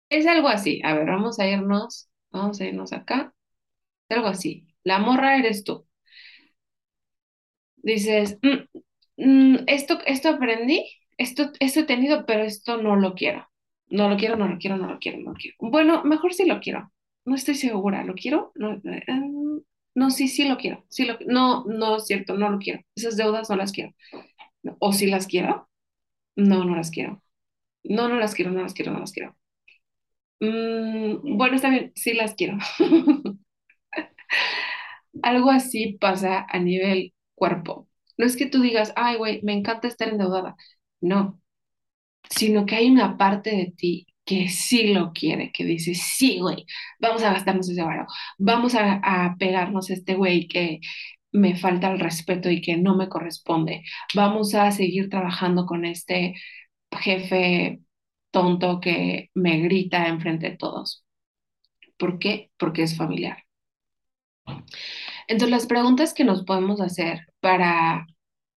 Es 0.10 0.28
algo 0.28 0.48
así. 0.48 0.80
A 0.84 0.94
ver, 0.94 1.08
vamos 1.08 1.40
a 1.40 1.48
irnos, 1.48 2.10
vamos 2.32 2.62
a 2.62 2.66
irnos 2.66 2.94
acá. 2.94 3.34
Algo 4.10 4.28
así. 4.28 4.68
La 4.84 5.00
morra 5.00 5.38
eres 5.38 5.64
tú. 5.64 5.88
Dices, 7.78 8.38
mm, 8.42 8.78
mm, 9.18 9.58
esto, 9.68 10.00
esto 10.06 10.30
aprendí, 10.30 10.86
esto, 11.18 11.52
esto 11.60 11.82
he 11.82 11.84
tenido, 11.86 12.26
pero 12.26 12.44
esto 12.44 12.78
no 12.82 12.96
lo 12.96 13.16
quiero. 13.16 13.48
No 13.90 14.10
lo 14.10 14.18
quiero, 14.18 14.38
no 14.38 14.48
lo 14.48 14.58
quiero, 14.58 14.78
no 14.78 14.88
lo 14.88 15.00
quiero, 15.00 15.20
no 15.20 15.32
lo 15.32 15.36
quiero. 15.38 15.58
Bueno, 15.60 16.04
mejor 16.04 16.34
sí 16.34 16.46
lo 16.46 16.60
quiero. 16.60 16.92
No 17.26 17.36
estoy 17.36 17.56
segura. 17.56 18.04
¿Lo 18.06 18.14
quiero? 18.16 18.52
No, 18.56 18.74
eh, 18.86 19.04
no 19.96 20.10
sí, 20.12 20.28
sí 20.28 20.48
lo 20.48 20.58
quiero. 20.58 20.86
Sí 20.90 21.06
lo, 21.06 21.18
no, 21.28 21.66
no 21.66 21.98
es 21.98 22.06
cierto, 22.08 22.36
no 22.36 22.50
lo 22.50 22.60
quiero. 22.60 22.82
Esas 22.96 23.18
deudas 23.18 23.50
no 23.50 23.56
las 23.58 23.72
quiero. 23.72 23.94
O 24.80 24.94
si 24.94 25.08
las 25.08 25.28
quiero. 25.28 25.70
No, 26.36 26.66
no 26.66 26.76
las 26.76 26.92
quiero. 26.92 27.24
No, 27.84 28.10
no 28.10 28.18
las 28.18 28.36
quiero, 28.36 28.52
no 28.52 28.64
las 28.64 28.74
quiero, 28.76 28.94
no 28.94 29.00
las 29.02 29.14
quiero. 29.14 29.36
Mm, 30.42 31.38
bueno, 31.38 31.56
está 31.56 31.70
bien, 31.70 31.92
sí 31.96 32.14
las 32.14 32.36
quiero. 32.36 32.58
Algo 35.24 35.52
así 35.52 35.98
pasa 36.00 36.46
a 36.50 36.60
nivel 36.60 37.14
cuerpo. 37.36 37.88
No 38.18 38.26
es 38.26 38.38
que 38.38 38.46
tú 38.46 38.62
digas, 38.62 38.94
ay, 38.96 39.18
güey, 39.18 39.42
me 39.44 39.54
encanta 39.54 39.88
estar 39.88 40.10
endeudada. 40.10 40.56
No, 41.02 41.42
sino 42.30 42.66
que 42.66 42.76
hay 42.76 42.90
una 42.92 43.18
parte 43.18 43.52
de 43.52 43.74
ti 43.78 44.08
que 44.26 44.50
sí 44.50 44.94
lo 44.94 45.14
quiere, 45.14 45.52
que 45.54 45.66
dice, 45.66 45.96
sí, 45.96 46.40
güey, 46.40 46.66
vamos 47.00 47.24
a 47.24 47.34
gastarnos 47.34 47.70
ese 47.70 47.84
varo, 47.84 48.08
vamos 48.40 48.76
a, 48.76 48.96
a 49.04 49.36
pegarnos 49.38 49.90
a 49.90 49.94
este 49.96 50.16
güey 50.16 50.48
que 50.48 50.80
me 51.32 51.58
falta 51.58 51.92
el 51.92 52.00
respeto 52.00 52.50
y 52.52 52.62
que 52.62 52.78
no 52.78 52.96
me 52.98 53.10
corresponde, 53.10 53.84
vamos 54.16 54.56
a 54.56 54.72
seguir 54.72 55.10
trabajando 55.10 55.66
con 55.66 55.86
este 55.86 56.36
jefe 57.02 57.82
tonto 58.32 58.80
que 58.80 59.30
me 59.34 59.60
grita 59.60 60.08
enfrente 60.08 60.52
de 60.52 60.58
todos. 60.58 61.06
¿Por 61.98 62.20
qué? 62.20 62.52
Porque 62.58 62.84
es 62.84 62.98
familiar. 62.98 63.44
Entonces, 65.28 65.52
las 65.52 65.68
preguntas 65.68 66.14
que 66.14 66.24
nos 66.24 66.44
podemos 66.44 66.82
hacer 66.82 67.28
para 67.40 68.08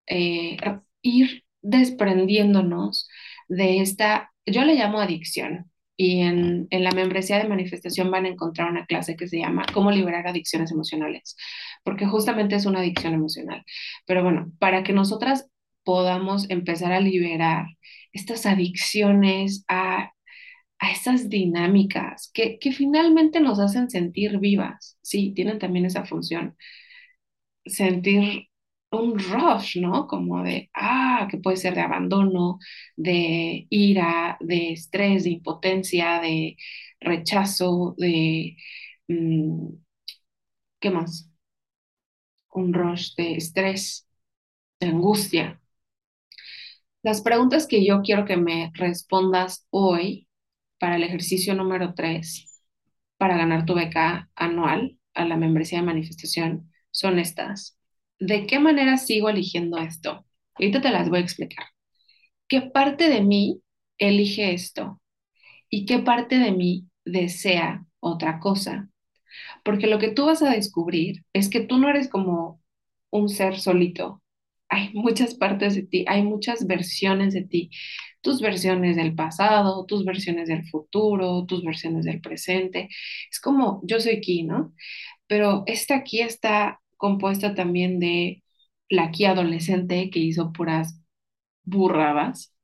eh, 0.07 0.57
ir 1.03 1.45
desprendiéndonos 1.63 3.09
de 3.49 3.81
esta, 3.81 4.33
yo 4.47 4.65
le 4.65 4.75
llamo 4.75 5.01
adicción, 5.01 5.71
y 5.97 6.23
en, 6.23 6.67
en, 6.71 6.83
la 6.85 6.91
membresía 6.91 7.39
de 7.39 7.49
manifestación 7.49 8.11
van 8.11 8.25
a 8.25 8.29
encontrar 8.29 8.69
una 8.69 8.85
clase 8.87 9.17
que 9.17 9.29
se 9.29 9.39
llama 9.39 9.65
Cómo 9.73 9.93
liberar 9.93 10.27
adicciones 10.27 10.73
emocionales, 10.73 11.37
porque 11.85 12.07
justamente 12.07 12.57
es 12.57 12.67
una 12.67 12.81
adicción 12.81 13.15
emocional. 13.15 13.65
Pero 14.07 14.25
bueno, 14.25 14.51
para 14.59 14.83
que 14.83 14.93
nosotras 14.93 15.49
podamos 15.85 16.51
empezar 16.51 16.93
a 16.93 17.01
liberar 17.01 17.67
estas 18.13 18.47
adicciones 18.47 19.65
a, 19.69 20.13
a 20.81 20.91
dinámicas 21.29 22.31
que, 22.35 22.59
que 22.59 22.73
finalmente 22.73 23.41
nos 23.41 23.61
hacen 23.61 23.91
sentir 23.91 24.39
vivas, 24.39 24.99
sí, 25.03 25.33
tienen 25.35 25.59
también 25.59 25.87
esa 25.87 26.05
función, 26.05 26.57
sentir 27.67 28.49
un 28.91 29.19
rush, 29.19 29.79
¿no? 29.81 30.07
Como 30.07 30.43
de, 30.43 30.71
ah, 30.75 31.27
que 31.31 31.39
puede 31.39 31.57
ser 31.57 31.75
de 31.75 31.81
abandono, 31.81 32.59
de 32.97 33.67
ira, 33.71 34.37
de 34.41 34.73
estrés, 34.73 35.25
de 35.25 35.31
impotencia, 35.31 36.21
de 36.21 36.57
rechazo, 37.01 37.95
de, 37.99 38.57
mmm, 39.09 39.69
¿qué 40.81 40.91
más? 40.91 41.29
Un 42.61 42.71
rush 42.77 43.11
de 43.19 43.27
estrés, 43.41 43.85
de 44.81 44.89
angustia. 44.89 45.61
Las 47.05 47.23
preguntas 47.23 47.67
que 47.69 47.87
yo 47.87 48.03
quiero 48.03 48.25
que 48.25 48.37
me 48.37 48.73
respondas 48.75 49.67
hoy 49.71 50.27
para 50.81 50.97
el 50.97 51.05
ejercicio 51.05 51.55
número 51.55 51.95
3, 51.95 52.63
para 53.19 53.37
ganar 53.37 53.67
tu 53.67 53.75
beca 53.75 54.31
anual 54.37 54.99
a 55.15 55.25
la 55.27 55.37
membresía 55.37 55.81
de 55.81 55.87
manifestación, 55.87 56.73
son 56.91 57.19
estas. 57.21 57.79
¿De 58.21 58.47
qué 58.47 58.61
manera 58.61 58.97
sigo 58.99 59.29
eligiendo 59.31 59.79
esto? 59.79 60.27
Ahorita 60.57 60.81
te 60.83 60.91
las 60.91 61.11
voy 61.11 61.19
a 61.21 61.23
explicar. 61.23 61.67
¿Qué 62.49 62.63
parte 62.63 63.11
de 63.11 63.23
mí 63.23 63.63
elige 63.99 64.55
esto? 64.55 65.01
¿Y 65.71 65.87
qué 65.87 66.01
parte 66.01 66.39
de 66.39 66.53
mí 66.53 66.89
desea 67.07 67.87
otra 68.01 68.41
cosa? 68.41 68.91
Porque 69.65 69.89
lo 69.89 70.01
que 70.01 70.11
tú 70.13 70.27
vas 70.27 70.43
a 70.43 70.51
descubrir 70.53 71.25
es 71.35 71.51
que 71.51 71.61
tú 71.63 71.79
no 71.79 71.91
eres 71.91 72.09
como 72.11 72.63
un 73.13 73.31
ser 73.31 73.61
solito. 73.61 74.24
Hay 74.69 74.91
muchas 74.95 75.35
partes 75.35 75.75
de 75.77 75.83
ti, 75.83 76.05
hay 76.09 76.23
muchas 76.23 76.67
versiones 76.67 77.35
de 77.35 77.43
ti. 77.45 77.71
Tus 78.23 78.41
versiones 78.41 78.97
del 78.97 79.15
pasado, 79.15 79.85
tus 79.87 80.05
versiones 80.05 80.49
del 80.49 80.67
futuro, 80.69 81.45
tus 81.47 81.63
versiones 81.65 82.05
del 82.07 82.21
presente. 82.21 82.89
Es 83.31 83.41
como 83.41 83.81
yo 83.85 84.01
soy 84.01 84.17
aquí, 84.17 84.43
¿no? 84.45 84.75
Pero 85.27 85.65
esta 85.67 85.97
aquí 85.97 86.21
está 86.23 86.81
compuesta 86.97 87.55
también 87.55 88.01
de 88.01 88.43
la 88.89 89.05
aquí 89.05 89.25
adolescente 89.27 90.11
que 90.11 90.21
hizo 90.21 90.53
puras 90.53 91.01
burradas, 91.65 92.55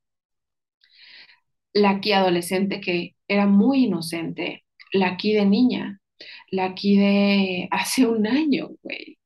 la 1.73 1.91
aquí 1.91 2.11
adolescente 2.13 2.81
que 2.81 3.15
era 3.27 3.47
muy 3.47 3.85
inocente, 3.85 4.65
la 4.93 5.07
aquí 5.09 5.33
de 5.33 5.45
niña, 5.45 6.01
la 6.49 6.65
aquí 6.65 6.97
de 6.97 7.67
hace 7.71 8.07
un 8.07 8.27
año, 8.27 8.69
güey, 8.83 9.17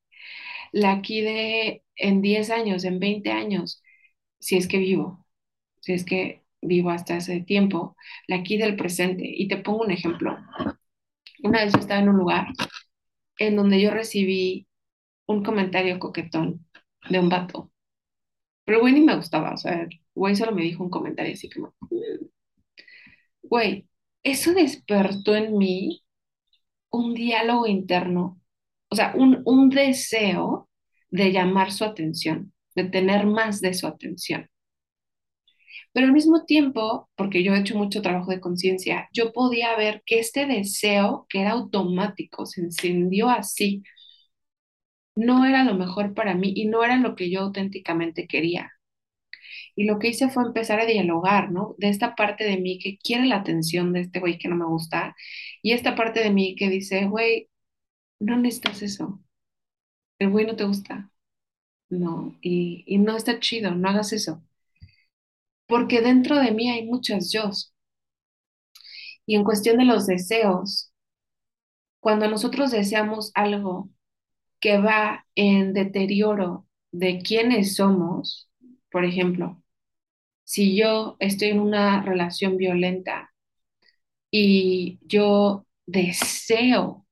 la 0.76 0.92
aquí 0.92 1.22
de 1.22 1.84
en 1.96 2.22
10 2.22 2.50
años, 2.52 2.84
en 2.84 3.00
20 3.00 3.32
años, 3.32 3.82
si 4.40 4.58
es 4.58 4.68
que 4.68 4.78
vivo, 4.78 5.26
si 5.82 5.94
es 5.94 6.06
que 6.06 6.44
vivo 6.62 6.90
hasta 6.92 7.18
ese 7.18 7.42
tiempo, 7.42 7.96
la 8.28 8.38
aquí 8.38 8.58
del 8.58 8.76
presente. 8.76 9.24
Y 9.26 9.48
te 9.48 9.58
pongo 9.58 9.84
un 9.84 9.92
ejemplo. 9.92 10.38
Una 11.44 11.64
vez 11.64 11.74
yo 11.74 11.80
estaba 11.80 12.02
en 12.02 12.10
un 12.10 12.18
lugar 12.18 12.48
en 13.40 13.56
donde 13.56 13.82
yo 13.82 13.92
recibí 13.92 14.68
un 15.28 15.44
comentario 15.44 16.00
coquetón 16.00 16.68
de 17.10 17.20
un 17.20 17.30
vato. 17.30 17.72
Pero 18.66 18.78
el 18.80 18.82
güey 18.82 18.94
ni 18.94 19.02
me 19.02 19.16
gustaba, 19.16 19.54
o 19.54 19.58
sea, 19.58 19.84
el 19.84 20.02
güey 20.16 20.36
solo 20.36 20.52
me 20.54 20.64
dijo 20.64 20.84
un 20.84 20.90
comentario 20.90 21.34
así 21.34 21.50
como, 21.50 21.74
güey, 23.44 23.88
eso 24.24 24.54
despertó 24.54 25.36
en 25.36 25.58
mí 25.58 26.04
un 26.90 27.14
diálogo 27.14 27.68
interno, 27.68 28.42
o 28.90 28.96
sea, 28.96 29.14
un, 29.16 29.42
un 29.46 29.70
deseo 29.70 30.70
de 31.10 31.32
llamar 31.32 31.72
su 31.72 31.84
atención, 31.86 32.54
de 32.76 32.86
tener 32.86 33.26
más 33.28 33.62
de 33.62 33.74
su 33.74 33.88
atención. 33.88 34.50
Pero 35.94 36.08
al 36.08 36.14
mismo 36.14 36.46
tiempo, 36.46 37.10
porque 37.16 37.44
yo 37.44 37.54
he 37.54 37.60
hecho 37.60 37.78
mucho 37.78 38.02
trabajo 38.02 38.32
de 38.32 38.40
conciencia, 38.40 39.10
yo 39.14 39.32
podía 39.34 39.76
ver 39.78 40.04
que 40.06 40.20
este 40.20 40.46
deseo, 40.46 41.26
que 41.30 41.42
era 41.42 41.52
automático, 41.52 42.46
se 42.46 42.62
encendió 42.62 43.30
así 43.30 43.84
no 45.16 45.46
era 45.46 45.64
lo 45.66 45.74
mejor 45.76 46.14
para 46.14 46.36
mí 46.36 46.54
y 46.56 46.68
no 46.68 46.84
era 46.84 46.96
lo 46.98 47.16
que 47.16 47.30
yo 47.30 47.42
auténticamente 47.42 48.28
quería. 48.28 48.72
Y 49.76 49.86
lo 49.86 50.00
que 50.00 50.10
hice 50.10 50.30
fue 50.30 50.44
empezar 50.44 50.80
a 50.80 50.86
dialogar, 50.86 51.52
¿no? 51.52 51.76
De 51.78 51.90
esta 51.90 52.16
parte 52.16 52.44
de 52.46 52.58
mí 52.58 52.80
que 52.80 52.98
quiere 52.98 53.26
la 53.26 53.38
atención 53.38 53.94
de 53.94 54.02
este 54.02 54.20
güey 54.20 54.38
que 54.38 54.48
no 54.48 54.56
me 54.56 54.66
gusta 54.66 55.16
y 55.62 55.74
esta 55.74 55.96
parte 55.96 56.22
de 56.22 56.32
mí 56.32 56.56
que 56.56 56.70
dice, 56.70 57.06
güey, 57.08 57.50
no 58.26 58.38
necesitas 58.38 58.82
eso. 58.82 59.20
El 60.20 60.32
güey 60.32 60.46
no 60.46 60.56
te 60.58 60.66
gusta. 60.66 61.12
No, 61.90 62.38
y, 62.42 62.84
y 62.88 63.00
no 63.00 63.18
está 63.18 63.40
chido, 63.40 63.72
no 63.76 63.90
hagas 63.90 64.14
eso. 64.14 64.44
Porque 65.68 66.02
dentro 66.02 66.40
de 66.40 66.50
mí 66.52 66.72
hay 66.72 66.86
muchas 66.88 67.32
yo. 67.32 67.52
Y 69.28 69.36
en 69.36 69.44
cuestión 69.44 69.78
de 69.78 69.86
los 69.86 70.08
deseos, 70.08 70.92
cuando 72.00 72.28
nosotros 72.30 72.72
deseamos 72.72 73.32
algo 73.36 73.90
que 74.62 74.78
va 74.80 75.26
en 75.36 75.74
deterioro 75.74 76.68
de 76.92 77.20
quiénes 77.22 77.76
somos, 77.78 78.50
por 78.92 79.06
ejemplo, 79.06 79.62
si 80.44 80.78
yo 80.78 81.18
estoy 81.20 81.50
en 81.50 81.60
una 81.62 82.02
relación 82.04 82.58
violenta 82.58 83.34
y 84.32 85.00
yo 85.08 85.66
deseo 85.86 87.05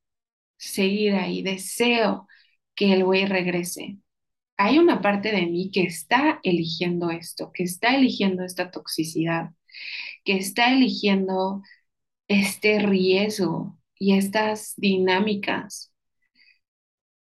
seguir 0.72 1.16
ahí, 1.16 1.42
deseo 1.44 2.28
que 2.76 2.94
el 2.94 3.04
güey 3.04 3.26
regrese, 3.26 3.98
hay 4.58 4.80
una 4.80 5.02
parte 5.02 5.32
de 5.32 5.46
mí 5.48 5.72
que 5.72 5.84
está 5.84 6.40
eligiendo 6.44 7.10
esto, 7.12 7.52
que 7.54 7.64
está 7.64 7.96
eligiendo 7.96 8.44
esta 8.46 8.72
toxicidad, 8.72 9.52
que 10.26 10.38
está 10.38 10.74
eligiendo 10.74 11.64
este 12.28 12.80
riesgo 12.80 13.78
y 14.00 14.16
estas 14.18 14.76
dinámicas. 14.78 15.94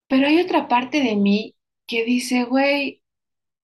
Pero 0.09 0.27
hay 0.27 0.41
otra 0.41 0.67
parte 0.69 1.01
de 1.03 1.17
mí 1.17 1.57
que 1.87 2.05
dice, 2.05 2.45
güey, 2.45 3.03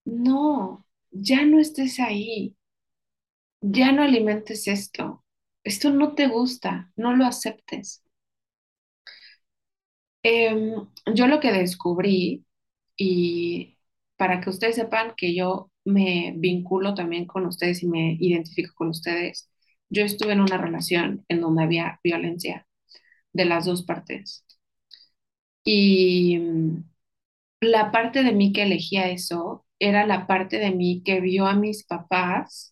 no, 0.05 0.85
ya 1.11 1.45
no 1.45 1.59
estés 1.59 1.99
ahí, 1.99 2.55
ya 3.61 3.91
no 3.91 4.03
alimentes 4.03 4.67
esto, 4.67 5.23
esto 5.63 5.89
no 5.91 6.13
te 6.15 6.27
gusta, 6.27 6.91
no 6.95 7.15
lo 7.15 7.25
aceptes. 7.25 8.03
Em, 10.23 10.87
yo 11.15 11.27
lo 11.27 11.39
que 11.39 11.51
descubrí, 11.51 12.45
y 12.97 13.77
para 14.17 14.41
que 14.41 14.49
ustedes 14.51 14.75
sepan 14.75 15.13
que 15.17 15.33
yo 15.35 15.71
me 15.85 16.33
vinculo 16.37 16.93
también 16.95 17.25
con 17.25 17.45
ustedes 17.47 17.81
y 17.83 17.87
me 17.87 18.13
identifico 18.19 18.73
con 18.75 18.89
ustedes, 18.89 19.49
yo 19.89 20.03
estuve 20.05 20.33
en 20.33 20.41
una 20.41 20.57
relación 20.57 21.25
en 21.29 21.41
donde 21.41 21.63
había 21.63 21.99
violencia 22.03 22.67
de 23.33 23.45
las 23.45 23.65
dos 23.65 23.83
partes. 23.85 24.45
Y 25.63 26.37
mm, 26.39 26.83
la 27.61 27.91
parte 27.91 28.23
de 28.23 28.33
mí 28.33 28.53
que 28.53 28.63
elegía 28.63 29.09
eso 29.11 29.65
era 29.79 30.05
la 30.07 30.27
parte 30.27 30.59
de 30.59 30.71
mí 30.71 31.03
que 31.05 31.21
vio 31.21 31.47
a 31.47 31.55
mis 31.55 31.85
papás 31.85 32.70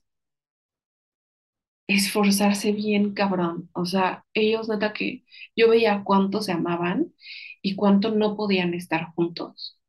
esforzarse 1.89 2.71
bien 2.73 3.13
cabrón. 3.13 3.69
O 3.73 3.85
sea, 3.85 4.25
ellos 4.33 4.69
nota 4.69 4.93
que 4.93 5.25
yo 5.55 5.69
veía 5.69 6.03
cuánto 6.05 6.41
se 6.41 6.51
amaban 6.53 7.13
y 7.61 7.75
cuánto 7.75 8.11
no 8.11 8.37
podían 8.37 8.73
estar 8.75 9.07
juntos. 9.15 9.79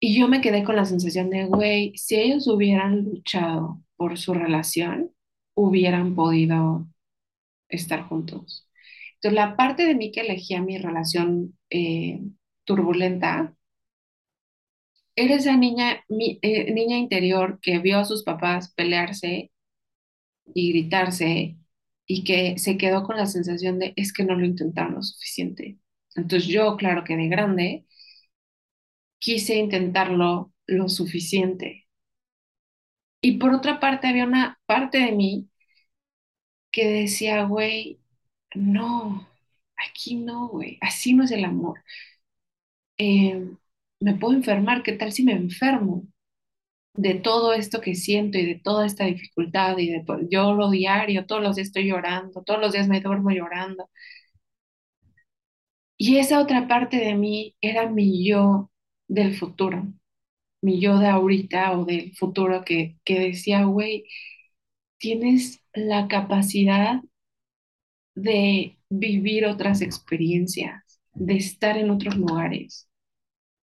Y 0.00 0.18
yo 0.18 0.28
me 0.28 0.40
quedé 0.40 0.64
con 0.64 0.76
la 0.76 0.84
sensación 0.84 1.30
de, 1.30 1.44
güey, 1.46 1.92
si 1.96 2.16
ellos 2.16 2.48
hubieran 2.48 3.04
luchado 3.04 3.82
por 3.96 4.18
su 4.18 4.34
relación, 4.34 5.12
hubieran 5.54 6.14
podido 6.16 6.88
estar 7.68 8.04
juntos. 8.04 8.68
Entonces, 9.16 9.34
la 9.36 9.56
parte 9.56 9.84
de 9.86 9.94
mí 9.96 10.12
que 10.12 10.22
elegía 10.22 10.62
mi 10.62 10.78
relación 10.78 11.58
eh, 11.70 12.22
turbulenta 12.64 13.54
era 15.16 15.34
esa 15.36 15.56
niña, 15.56 16.04
eh, 16.42 16.72
niña 16.72 16.96
interior 16.98 17.58
que 17.62 17.78
vio 17.78 17.98
a 17.98 18.04
sus 18.04 18.24
papás 18.24 18.72
pelearse 18.74 19.51
y 20.54 20.70
gritarse 20.72 21.56
y 22.06 22.24
que 22.24 22.58
se 22.58 22.76
quedó 22.78 23.04
con 23.04 23.16
la 23.16 23.26
sensación 23.26 23.78
de 23.78 23.92
es 23.96 24.12
que 24.12 24.24
no 24.24 24.34
lo 24.36 24.44
intentaron 24.46 24.94
lo 24.96 25.02
suficiente. 25.02 25.78
Entonces 26.16 26.48
yo, 26.48 26.76
claro 26.76 27.04
que 27.04 27.16
de 27.16 27.28
grande, 27.28 27.86
quise 29.18 29.54
intentarlo 29.56 30.52
lo 30.66 30.86
suficiente. 30.90 31.86
Y 33.22 33.38
por 33.38 33.52
otra 33.54 33.80
parte, 33.80 34.06
había 34.08 34.24
una 34.24 34.60
parte 34.66 34.98
de 34.98 35.12
mí 35.12 35.48
que 36.70 36.86
decía, 36.88 37.44
güey, 37.44 38.00
no, 38.54 39.28
aquí 39.76 40.16
no, 40.16 40.48
güey, 40.48 40.78
así 40.80 41.14
no 41.14 41.24
es 41.24 41.30
el 41.32 41.44
amor. 41.44 41.80
Eh, 42.98 43.50
me 44.00 44.14
puedo 44.14 44.34
enfermar, 44.34 44.82
¿qué 44.82 44.92
tal 44.92 45.12
si 45.12 45.24
me 45.24 45.32
enfermo? 45.32 46.06
De 46.94 47.14
todo 47.14 47.52
esto 47.54 47.80
que 47.80 47.94
siento 47.94 48.38
y 48.38 48.46
de 48.46 48.60
toda 48.62 48.86
esta 48.86 49.04
dificultad 49.06 49.78
y 49.78 49.90
de 49.90 50.04
lo 50.32 50.70
diario, 50.70 51.26
todos 51.26 51.42
los 51.42 51.56
días 51.56 51.68
estoy 51.68 51.88
llorando, 51.88 52.42
todos 52.44 52.60
los 52.60 52.72
días 52.72 52.88
me 52.88 53.00
duermo 53.00 53.30
llorando. 53.30 53.88
Y 55.98 56.18
esa 56.18 56.40
otra 56.40 56.66
parte 56.68 56.96
de 56.98 57.14
mí 57.14 57.56
era 57.60 57.88
mi 57.88 58.26
yo 58.26 58.70
del 59.08 59.34
futuro, 59.36 59.86
mi 60.62 60.80
yo 60.80 60.98
de 60.98 61.08
ahorita 61.08 61.78
o 61.78 61.84
del 61.86 62.14
futuro 62.16 62.64
que, 62.64 62.98
que 63.04 63.20
decía, 63.20 63.64
güey, 63.64 64.06
tienes 64.98 65.62
la 65.74 66.08
capacidad 66.08 67.02
de 68.14 68.78
vivir 68.88 69.44
otras 69.46 69.80
experiencias, 69.82 70.82
de 71.14 71.36
estar 71.36 71.76
en 71.76 71.90
otros 71.90 72.16
lugares. 72.16 72.88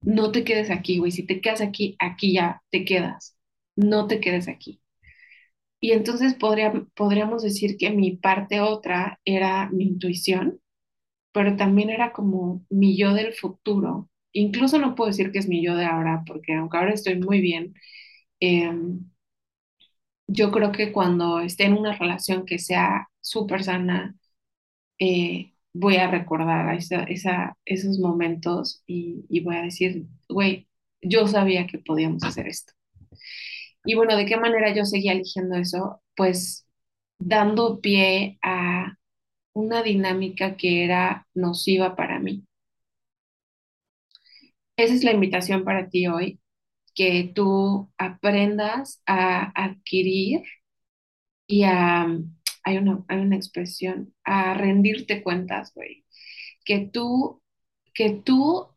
No 0.01 0.31
te 0.31 0.43
quedes 0.43 0.70
aquí, 0.72 0.98
güey. 1.00 1.12
Si 1.12 1.25
te 1.25 1.41
quedas 1.41 1.62
aquí, 1.62 1.96
aquí 2.00 2.34
ya 2.34 2.62
te 2.70 2.86
quedas. 2.86 3.36
No 3.75 4.08
te 4.08 4.20
quedes 4.20 4.48
aquí. 4.48 4.81
Y 5.79 5.91
entonces 5.93 6.36
podría, 6.36 6.72
podríamos 6.96 7.43
decir 7.43 7.77
que 7.77 7.89
mi 7.91 8.15
parte 8.17 8.62
otra 8.62 9.20
era 9.25 9.70
mi 9.72 9.86
intuición, 9.86 10.62
pero 11.34 11.58
también 11.58 11.89
era 11.91 12.13
como 12.13 12.65
mi 12.70 12.98
yo 12.98 13.13
del 13.13 13.34
futuro. 13.34 14.10
Incluso 14.34 14.79
no 14.79 14.96
puedo 14.96 15.10
decir 15.12 15.31
que 15.31 15.39
es 15.39 15.50
mi 15.50 15.63
yo 15.65 15.75
de 15.75 15.86
ahora, 15.86 16.24
porque 16.27 16.55
aunque 16.55 16.77
ahora 16.77 16.93
estoy 16.93 17.20
muy 17.20 17.41
bien, 17.41 17.75
em, 18.41 19.05
yo 20.27 20.51
creo 20.51 20.72
que 20.72 20.91
cuando 20.91 21.39
esté 21.41 21.65
en 21.65 21.74
una 21.77 21.93
relación 21.98 22.46
que 22.46 22.60
sea 22.60 23.10
súper 23.22 23.63
sana, 23.63 24.15
eh, 25.00 25.50
voy 25.74 25.98
a 25.98 26.10
recordar 26.10 26.78
esos 27.66 28.00
momentos 28.00 28.84
y, 28.88 29.25
y 29.30 29.42
voy 29.42 29.58
a 29.58 29.62
decir, 29.63 30.06
güey, 30.30 30.68
yo 31.01 31.28
sabía 31.28 31.68
que 31.68 31.80
podíamos 31.80 32.24
hacer 32.24 32.48
esto. 32.48 32.74
Y 33.86 33.96
bueno, 33.96 34.16
¿de 34.16 34.25
qué 34.25 34.38
manera 34.38 34.74
yo 34.74 34.86
seguía 34.86 35.13
eligiendo 35.13 35.56
eso? 35.56 36.01
Pues 36.16 36.68
dando 37.20 37.82
pie 37.82 38.38
a 38.42 38.98
una 39.54 39.84
dinámica 39.84 40.58
que 40.58 40.86
era 40.86 41.28
nociva 41.36 41.96
para 41.96 42.20
mí. 42.20 42.46
Esa 44.78 44.94
es 44.94 45.04
la 45.04 45.12
invitación 45.13 45.63
para 45.63 45.90
ti 45.90 46.08
hoy, 46.08 46.40
que 46.96 47.32
tú 47.36 47.92
aprendas 47.98 49.01
a 49.06 49.51
adquirir 49.63 50.42
y 51.48 51.63
a 51.63 52.08
hay 52.63 52.77
una, 52.77 53.03
hay 53.08 53.20
una 53.20 53.36
expresión, 53.36 54.13
a 54.24 54.53
rendirte 54.55 55.24
cuentas, 55.24 55.74
güey. 55.74 56.05
Que 56.66 56.79
tú, 56.92 57.42
que 57.94 58.12
tú 58.12 58.70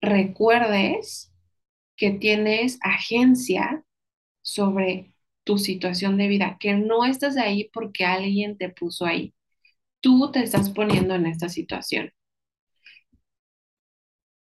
recuerdes 0.00 1.32
que 1.96 2.12
tienes 2.12 2.78
agencia 2.82 3.84
sobre 4.42 5.14
tu 5.44 5.58
situación 5.58 6.16
de 6.18 6.28
vida, 6.28 6.56
que 6.60 6.74
no 6.74 7.04
estás 7.04 7.36
ahí 7.36 7.70
porque 7.72 8.04
alguien 8.04 8.58
te 8.58 8.70
puso 8.70 9.06
ahí. 9.06 9.34
Tú 10.00 10.32
te 10.32 10.42
estás 10.42 10.70
poniendo 10.70 11.14
en 11.14 11.26
esta 11.26 11.48
situación. 11.50 12.12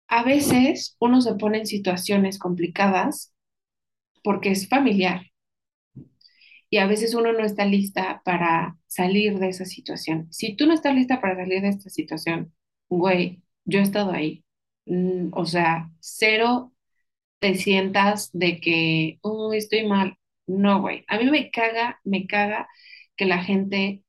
A 0.07 0.23
veces 0.23 0.95
uno 0.99 1.21
se 1.21 1.35
pone 1.35 1.57
en 1.59 1.65
situaciones 1.67 2.39
complicadas 2.39 3.33
porque 4.23 4.51
es 4.51 4.69
familiar, 4.69 5.32
y 6.73 6.77
a 6.79 6.87
veces 6.87 7.13
uno 7.13 7.31
no 7.33 7.45
está 7.45 7.65
lista 7.65 8.23
para 8.25 8.77
salir 8.87 9.37
de 9.37 9.49
esa 9.49 9.63
situación. 9.65 10.27
Si 10.31 10.55
tú 10.55 10.65
no 10.65 10.73
estás 10.73 10.95
lista 10.95 11.21
para 11.21 11.35
salir 11.35 11.61
de 11.61 11.69
esta 11.69 11.89
situación, 11.91 12.51
güey, 12.89 13.43
yo 13.65 13.77
he 13.79 13.83
estado 13.83 14.11
ahí. 14.11 14.43
Mm, 14.87 15.29
o 15.33 15.45
sea, 15.45 15.91
cero 15.99 16.73
te 17.39 17.55
sientas 17.55 18.31
de 18.33 18.59
que, 18.61 19.19
oh, 19.21 19.53
estoy 19.53 19.87
mal. 19.87 20.17
No, 20.47 20.81
güey. 20.81 21.05
A 21.07 21.19
mí 21.19 21.29
me 21.31 21.51
caga, 21.51 21.99
me 22.03 22.27
caga 22.27 22.67
que 23.17 23.25
la 23.25 23.43
gente, 23.43 24.03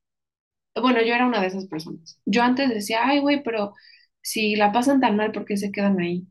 bueno, 0.74 1.02
yo 1.02 1.14
era 1.14 1.26
una 1.26 1.40
de 1.40 1.48
esas 1.48 1.66
personas. 1.68 2.20
Yo 2.26 2.42
antes 2.42 2.70
decía, 2.70 3.00
ay, 3.08 3.20
güey, 3.20 3.42
pero 3.42 3.74
si 4.22 4.56
la 4.56 4.72
pasan 4.72 5.00
tan 5.00 5.16
mal, 5.16 5.32
¿por 5.32 5.44
qué 5.46 5.56
se 5.56 5.72
quedan 5.72 6.00
ahí? 6.00 6.26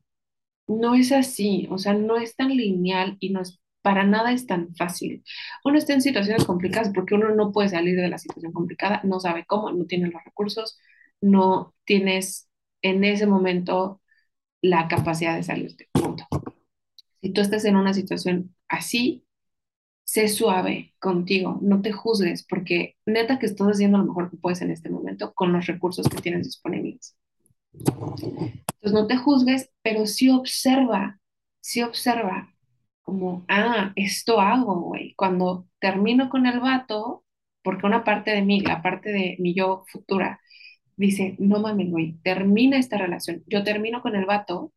No 0.67 0.95
es 0.95 1.11
así, 1.13 1.67
o 1.71 1.77
sea, 1.79 1.93
no 1.95 2.17
es 2.17 2.35
tan 2.35 2.49
lineal 2.57 3.17
y 3.21 3.31
no 3.31 3.41
es 3.41 3.59
para 3.83 4.03
nada 4.05 4.31
es 4.31 4.47
tan 4.47 4.73
fácil. 4.75 5.23
Uno 5.63 5.77
está 5.77 5.93
en 5.93 6.01
situaciones 6.01 6.45
complicadas 6.45 6.91
porque 6.95 7.13
uno 7.13 7.35
no 7.35 7.51
puede 7.51 7.69
salir 7.69 7.95
de 7.97 8.07
la 8.07 8.17
situación 8.17 8.53
complicada, 8.53 9.01
no 9.03 9.19
sabe 9.19 9.45
cómo, 9.45 9.71
no 9.71 9.85
tiene 9.85 10.09
los 10.09 10.23
recursos, 10.23 10.79
no 11.21 11.75
tienes 11.85 12.49
en 12.81 13.03
ese 13.03 13.27
momento 13.27 14.01
la 14.61 14.87
capacidad 14.87 15.35
de 15.35 15.43
salirte. 15.43 15.89
Punto. 15.91 16.25
Si 17.21 17.29
tú 17.31 17.41
estás 17.41 17.65
en 17.65 17.75
una 17.75 17.93
situación 17.93 18.55
así, 18.69 19.25
sé 20.05 20.29
suave 20.29 20.93
contigo, 20.99 21.59
no 21.61 21.81
te 21.81 21.91
juzgues, 21.91 22.45
porque 22.45 22.95
neta 23.05 23.37
que 23.37 23.47
estás 23.47 23.67
haciendo 23.67 23.97
lo 23.97 24.05
mejor 24.05 24.31
que 24.31 24.37
puedes 24.37 24.61
en 24.61 24.71
este 24.71 24.89
momento 24.89 25.33
con 25.33 25.51
los 25.51 25.65
recursos 25.65 26.07
que 26.07 26.21
tienes 26.21 26.45
disponibles. 26.45 27.17
Entonces 27.73 28.93
no 28.93 29.07
te 29.07 29.17
juzgues, 29.17 29.71
pero 29.81 30.05
sí 30.05 30.29
observa, 30.29 31.19
sí 31.59 31.81
observa 31.81 32.52
como, 33.03 33.45
ah, 33.49 33.93
esto 33.95 34.39
hago, 34.41 34.81
güey. 34.81 35.15
Cuando 35.15 35.67
termino 35.79 36.29
con 36.29 36.45
el 36.47 36.59
vato, 36.59 37.25
porque 37.63 37.85
una 37.87 38.03
parte 38.03 38.31
de 38.31 38.41
mí, 38.43 38.61
la 38.61 38.81
parte 38.81 39.11
de 39.11 39.37
mi 39.39 39.53
yo 39.55 39.85
futura, 39.91 40.41
dice, 40.97 41.35
no 41.39 41.59
mames, 41.61 41.91
güey, 41.91 42.13
termina 42.23 42.77
esta 42.79 42.97
relación. 42.97 43.43
Yo 43.47 43.63
termino 43.63 44.01
con 44.01 44.15
el 44.15 44.25
vato, 44.25 44.73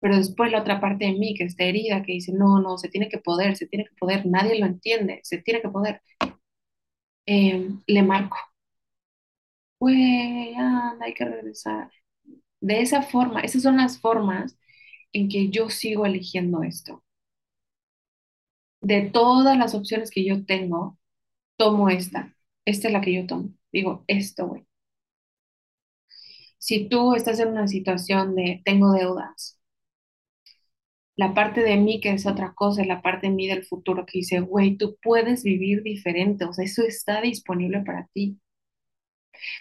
pero 0.00 0.16
después 0.16 0.52
la 0.52 0.60
otra 0.60 0.80
parte 0.80 1.06
de 1.06 1.12
mí 1.12 1.34
que 1.34 1.44
está 1.44 1.64
herida, 1.64 2.02
que 2.02 2.12
dice, 2.12 2.32
no, 2.32 2.60
no, 2.60 2.76
se 2.78 2.88
tiene 2.88 3.08
que 3.08 3.18
poder, 3.18 3.56
se 3.56 3.66
tiene 3.66 3.86
que 3.86 3.94
poder, 3.98 4.26
nadie 4.26 4.58
lo 4.58 4.66
entiende, 4.66 5.20
se 5.22 5.38
tiene 5.38 5.62
que 5.62 5.68
poder. 5.70 6.02
Em, 7.26 7.82
le 7.86 8.02
marco, 8.02 8.36
güey, 9.78 10.54
anda, 10.54 11.04
hay 11.06 11.14
que 11.14 11.24
regresar. 11.24 11.90
De 12.60 12.80
esa 12.80 13.02
forma, 13.02 13.40
esas 13.42 13.62
son 13.62 13.76
las 13.78 14.00
formas 14.00 14.58
en 15.14 15.30
que 15.30 15.48
yo 15.48 15.70
sigo 15.70 16.04
eligiendo 16.06 16.62
esto. 16.62 17.02
De 18.80 19.02
todas 19.10 19.58
las 19.58 19.74
opciones 19.74 20.10
que 20.12 20.24
yo 20.24 20.44
tengo, 20.46 20.96
tomo 21.56 21.88
esta. 21.90 22.36
Esta 22.66 22.88
es 22.88 22.94
la 22.94 23.00
que 23.02 23.14
yo 23.14 23.26
tomo. 23.26 23.50
Digo, 23.72 24.04
esto, 24.08 24.46
güey. 24.48 24.66
Si 26.58 26.88
tú 26.88 27.14
estás 27.14 27.38
en 27.38 27.48
una 27.50 27.68
situación 27.68 28.34
de 28.34 28.60
tengo 28.64 28.92
deudas, 28.92 29.60
la 31.16 31.34
parte 31.34 31.60
de 31.62 31.76
mí 31.76 32.00
que 32.00 32.10
es 32.10 32.24
otra 32.24 32.54
cosa, 32.54 32.84
la 32.84 33.02
parte 33.02 33.26
de 33.26 33.32
mí 33.32 33.48
del 33.48 33.64
futuro 33.64 34.06
que 34.06 34.18
dice, 34.18 34.38
güey, 34.40 34.76
tú 34.76 34.96
puedes 35.02 35.42
vivir 35.42 35.82
diferente, 35.82 36.44
o 36.44 36.52
sea, 36.52 36.64
eso 36.64 36.82
está 36.84 37.20
disponible 37.20 37.80
para 37.80 38.06
ti. 38.12 38.38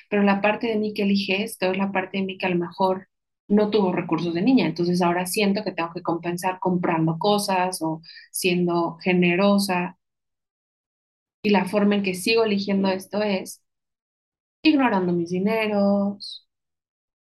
Pero 0.09 0.23
la 0.23 0.41
parte 0.41 0.67
de 0.67 0.75
mí 0.77 0.93
que 0.93 1.03
elige 1.03 1.43
esto 1.43 1.71
es 1.71 1.77
la 1.77 1.91
parte 1.91 2.17
de 2.17 2.23
mí 2.25 2.37
que 2.37 2.45
a 2.45 2.55
mejor 2.55 3.07
no 3.47 3.69
tuvo 3.69 3.91
recursos 3.93 4.33
de 4.33 4.41
niña, 4.41 4.65
entonces 4.65 5.01
ahora 5.01 5.25
siento 5.25 5.63
que 5.63 5.71
tengo 5.71 5.91
que 5.93 6.01
compensar 6.01 6.59
comprando 6.59 7.17
cosas 7.19 7.81
o 7.81 8.01
siendo 8.31 8.97
generosa. 9.01 9.97
Y 11.43 11.49
la 11.51 11.65
forma 11.65 11.95
en 11.95 12.03
que 12.03 12.15
sigo 12.15 12.43
eligiendo 12.43 12.89
esto 12.89 13.21
es 13.21 13.61
ignorando 14.63 15.13
mis 15.13 15.29
dineros, 15.29 16.47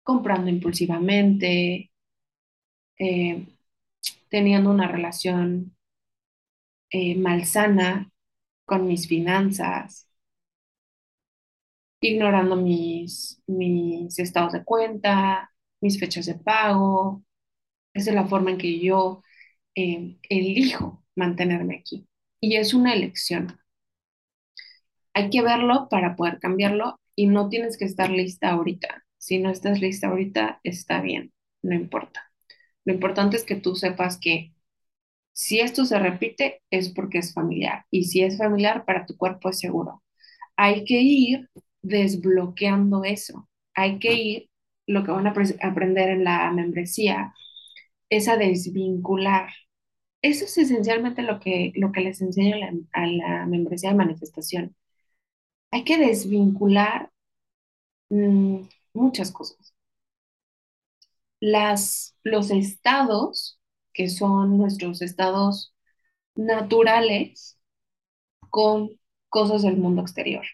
comprando 0.03 0.49
impulsivamente, 0.51 1.91
eh, 2.99 3.45
teniendo 4.29 4.71
una 4.71 4.87
relación 4.87 5.75
eh, 6.91 7.15
malsana 7.17 8.11
con 8.65 8.87
mis 8.87 9.07
finanzas, 9.07 10.07
ignorando 12.01 12.55
mis, 12.55 13.41
mis 13.47 14.19
estados 14.19 14.53
de 14.53 14.63
cuenta, 14.63 15.52
mis 15.83 15.99
fechas 15.99 16.25
de 16.27 16.35
pago. 16.35 17.23
Esa 17.93 18.11
es 18.11 18.15
la 18.15 18.27
forma 18.27 18.51
en 18.51 18.59
que 18.59 18.79
yo 18.79 19.23
eh, 19.75 20.17
elijo 20.29 21.05
mantenerme 21.15 21.77
aquí. 21.77 22.07
y 22.41 22.57
es 22.57 22.73
una 22.75 22.93
elección. 22.93 23.59
Hay 25.13 25.29
que 25.29 25.41
verlo 25.41 25.87
para 25.89 26.15
poder 26.15 26.39
cambiarlo 26.39 26.99
y 27.15 27.27
no 27.27 27.49
tienes 27.49 27.77
que 27.77 27.85
estar 27.85 28.09
lista 28.09 28.49
ahorita. 28.51 29.03
Si 29.17 29.39
no 29.39 29.49
estás 29.49 29.79
lista 29.81 30.07
ahorita, 30.07 30.59
está 30.63 31.01
bien, 31.01 31.33
no 31.61 31.75
importa. 31.75 32.31
Lo 32.85 32.93
importante 32.93 33.37
es 33.37 33.43
que 33.45 33.55
tú 33.55 33.75
sepas 33.75 34.17
que 34.19 34.53
si 35.33 35.59
esto 35.61 35.85
se 35.85 35.99
repite 35.99 36.63
es 36.71 36.89
porque 36.93 37.19
es 37.19 37.33
familiar 37.33 37.85
y 37.91 38.05
si 38.05 38.23
es 38.23 38.37
familiar 38.37 38.85
para 38.85 39.05
tu 39.05 39.17
cuerpo 39.17 39.49
es 39.49 39.59
seguro. 39.59 40.03
Hay 40.57 40.85
que 40.85 41.01
ir 41.01 41.49
desbloqueando 41.83 43.03
eso. 43.05 43.49
Hay 43.75 43.99
que 43.99 44.13
ir, 44.15 44.49
lo 44.87 45.03
que 45.03 45.11
van 45.11 45.27
a 45.27 45.33
aprender 45.61 46.09
en 46.09 46.23
la 46.23 46.51
membresía, 46.51 47.33
es 48.09 48.27
a 48.27 48.37
desvincular. 48.37 49.49
Eso 50.21 50.45
es 50.45 50.57
esencialmente 50.57 51.21
lo 51.21 51.39
que, 51.39 51.73
lo 51.75 51.91
que 51.91 52.01
les 52.01 52.21
enseño 52.21 52.57
la, 52.57 52.73
a 52.93 53.07
la 53.07 53.45
membresía 53.45 53.89
de 53.91 53.97
manifestación. 53.97 54.75
Hay 55.71 55.83
que 55.83 55.97
desvincular 55.97 57.11
mmm, 58.09 58.61
muchas 58.93 59.31
cosas. 59.31 59.73
Las, 61.39 62.15
los 62.23 62.51
estados, 62.51 63.59
que 63.93 64.09
son 64.09 64.57
nuestros 64.57 65.01
estados 65.01 65.75
naturales, 66.35 67.59
con 68.49 68.91
cosas 69.29 69.63
del 69.63 69.77
mundo 69.77 70.01
exterior. 70.03 70.45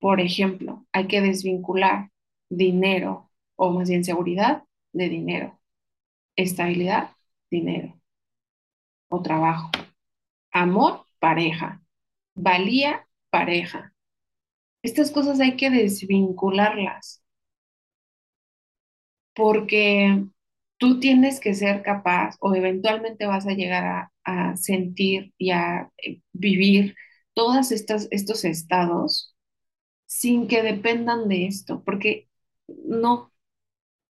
Por 0.00 0.20
ejemplo, 0.20 0.86
hay 0.92 1.06
que 1.06 1.20
desvincular 1.20 2.11
dinero, 2.56 3.30
o 3.56 3.70
más 3.72 3.88
bien 3.88 4.04
seguridad, 4.04 4.64
de 4.92 5.08
dinero. 5.08 5.60
Estabilidad, 6.36 7.16
dinero. 7.50 8.00
O 9.08 9.22
trabajo. 9.22 9.70
Amor, 10.52 11.06
pareja. 11.18 11.82
Valía, 12.34 13.06
pareja. 13.30 13.94
Estas 14.82 15.10
cosas 15.10 15.40
hay 15.40 15.56
que 15.56 15.70
desvincularlas. 15.70 17.22
Porque 19.34 20.26
tú 20.78 21.00
tienes 21.00 21.40
que 21.40 21.54
ser 21.54 21.82
capaz 21.82 22.36
o 22.40 22.54
eventualmente 22.54 23.26
vas 23.26 23.46
a 23.46 23.52
llegar 23.52 24.10
a, 24.24 24.56
sentir 24.56 25.32
y 25.38 25.50
a 25.50 25.90
eh, 25.98 26.20
vivir 26.32 26.96
todos 27.34 27.72
estos 27.72 28.44
estados 28.44 29.34
sin 30.06 30.46
que 30.48 30.62
dependan 30.62 31.28
de 31.28 31.46
esto, 31.46 31.82
porque 31.84 32.28
no, 32.68 33.32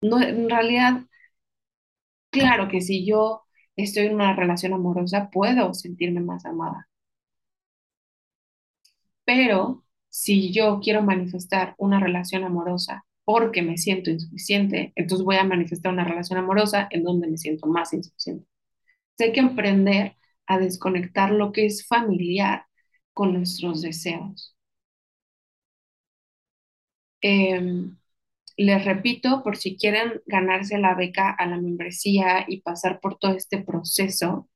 no, 0.01 0.21
en 0.21 0.49
realidad, 0.49 1.03
claro 2.32 2.67
que 2.67 2.82
si 2.82 3.06
yo 3.06 3.43
estoy 3.77 4.08
en 4.08 4.15
una 4.15 4.36
relación 4.36 4.73
amorosa, 4.73 5.29
puedo 5.32 5.73
sentirme 5.73 6.19
más 6.19 6.45
amada. 6.45 6.89
Pero 9.25 9.84
si 10.10 10.51
yo 10.53 10.79
quiero 10.82 11.01
manifestar 11.01 11.75
una 11.77 11.99
relación 11.99 12.43
amorosa 12.43 13.06
porque 13.25 13.62
me 13.62 13.77
siento 13.77 14.10
insuficiente, 14.10 14.91
entonces 14.95 15.25
voy 15.25 15.38
a 15.38 15.43
manifestar 15.43 15.91
una 15.93 16.03
relación 16.06 16.39
amorosa 16.39 16.88
en 16.91 17.03
donde 17.03 17.27
me 17.27 17.38
siento 17.38 17.67
más 17.67 17.93
insuficiente. 17.93 18.45
hay 19.19 19.34
que 19.34 19.41
aprender 19.41 20.17
a 20.47 20.60
desconectar 20.60 21.32
lo 21.32 21.51
que 21.53 21.65
es 21.67 21.88
familiar 21.88 22.65
con 23.13 23.34
nuestros 23.34 23.82
deseos. 23.82 24.56
Em, 27.21 27.97
les 28.57 28.85
repito, 28.85 29.43
por 29.43 29.57
si 29.57 29.77
quieren 29.77 30.21
ganarse 30.27 30.77
la 30.77 30.95
beca 30.95 31.29
a 31.31 31.45
la 31.47 31.57
membresía 31.59 32.45
y 32.47 32.61
pasar 32.61 32.99
por 33.01 33.17
todo 33.17 33.33
este 33.35 33.61
proceso 33.63 34.49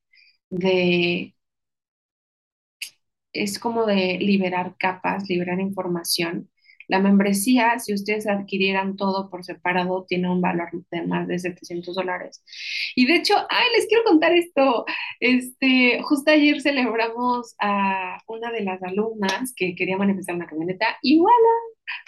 de 0.50 1.34
es 3.32 3.58
como 3.58 3.86
de 3.86 4.18
liberar 4.20 4.76
capas, 4.78 5.28
liberar 5.28 5.60
información. 5.60 6.50
La 6.88 7.00
membresía, 7.00 7.78
si 7.78 7.94
ustedes 7.94 8.26
adquirieran 8.26 8.96
todo 8.96 9.30
por 9.30 9.44
separado, 9.44 10.04
tiene 10.08 10.30
un 10.30 10.40
valor 10.40 10.70
de 10.90 11.02
más 11.02 11.28
de 11.28 11.38
700 11.38 11.94
dólares. 11.94 12.42
Y 12.96 13.06
de 13.06 13.16
hecho, 13.16 13.34
ay, 13.50 13.66
les 13.76 13.86
quiero 13.86 14.04
contar 14.04 14.32
esto. 14.32 14.86
Este, 15.20 16.00
justo 16.02 16.30
ayer 16.30 16.60
celebramos 16.60 17.54
a 17.60 18.18
una 18.26 18.50
de 18.52 18.62
las 18.62 18.82
alumnas 18.82 19.52
que 19.54 19.74
quería 19.74 19.98
manifestar 19.98 20.34
una 20.34 20.46
camioneta 20.46 20.96
y 21.02 21.18
voilà, 21.18 21.32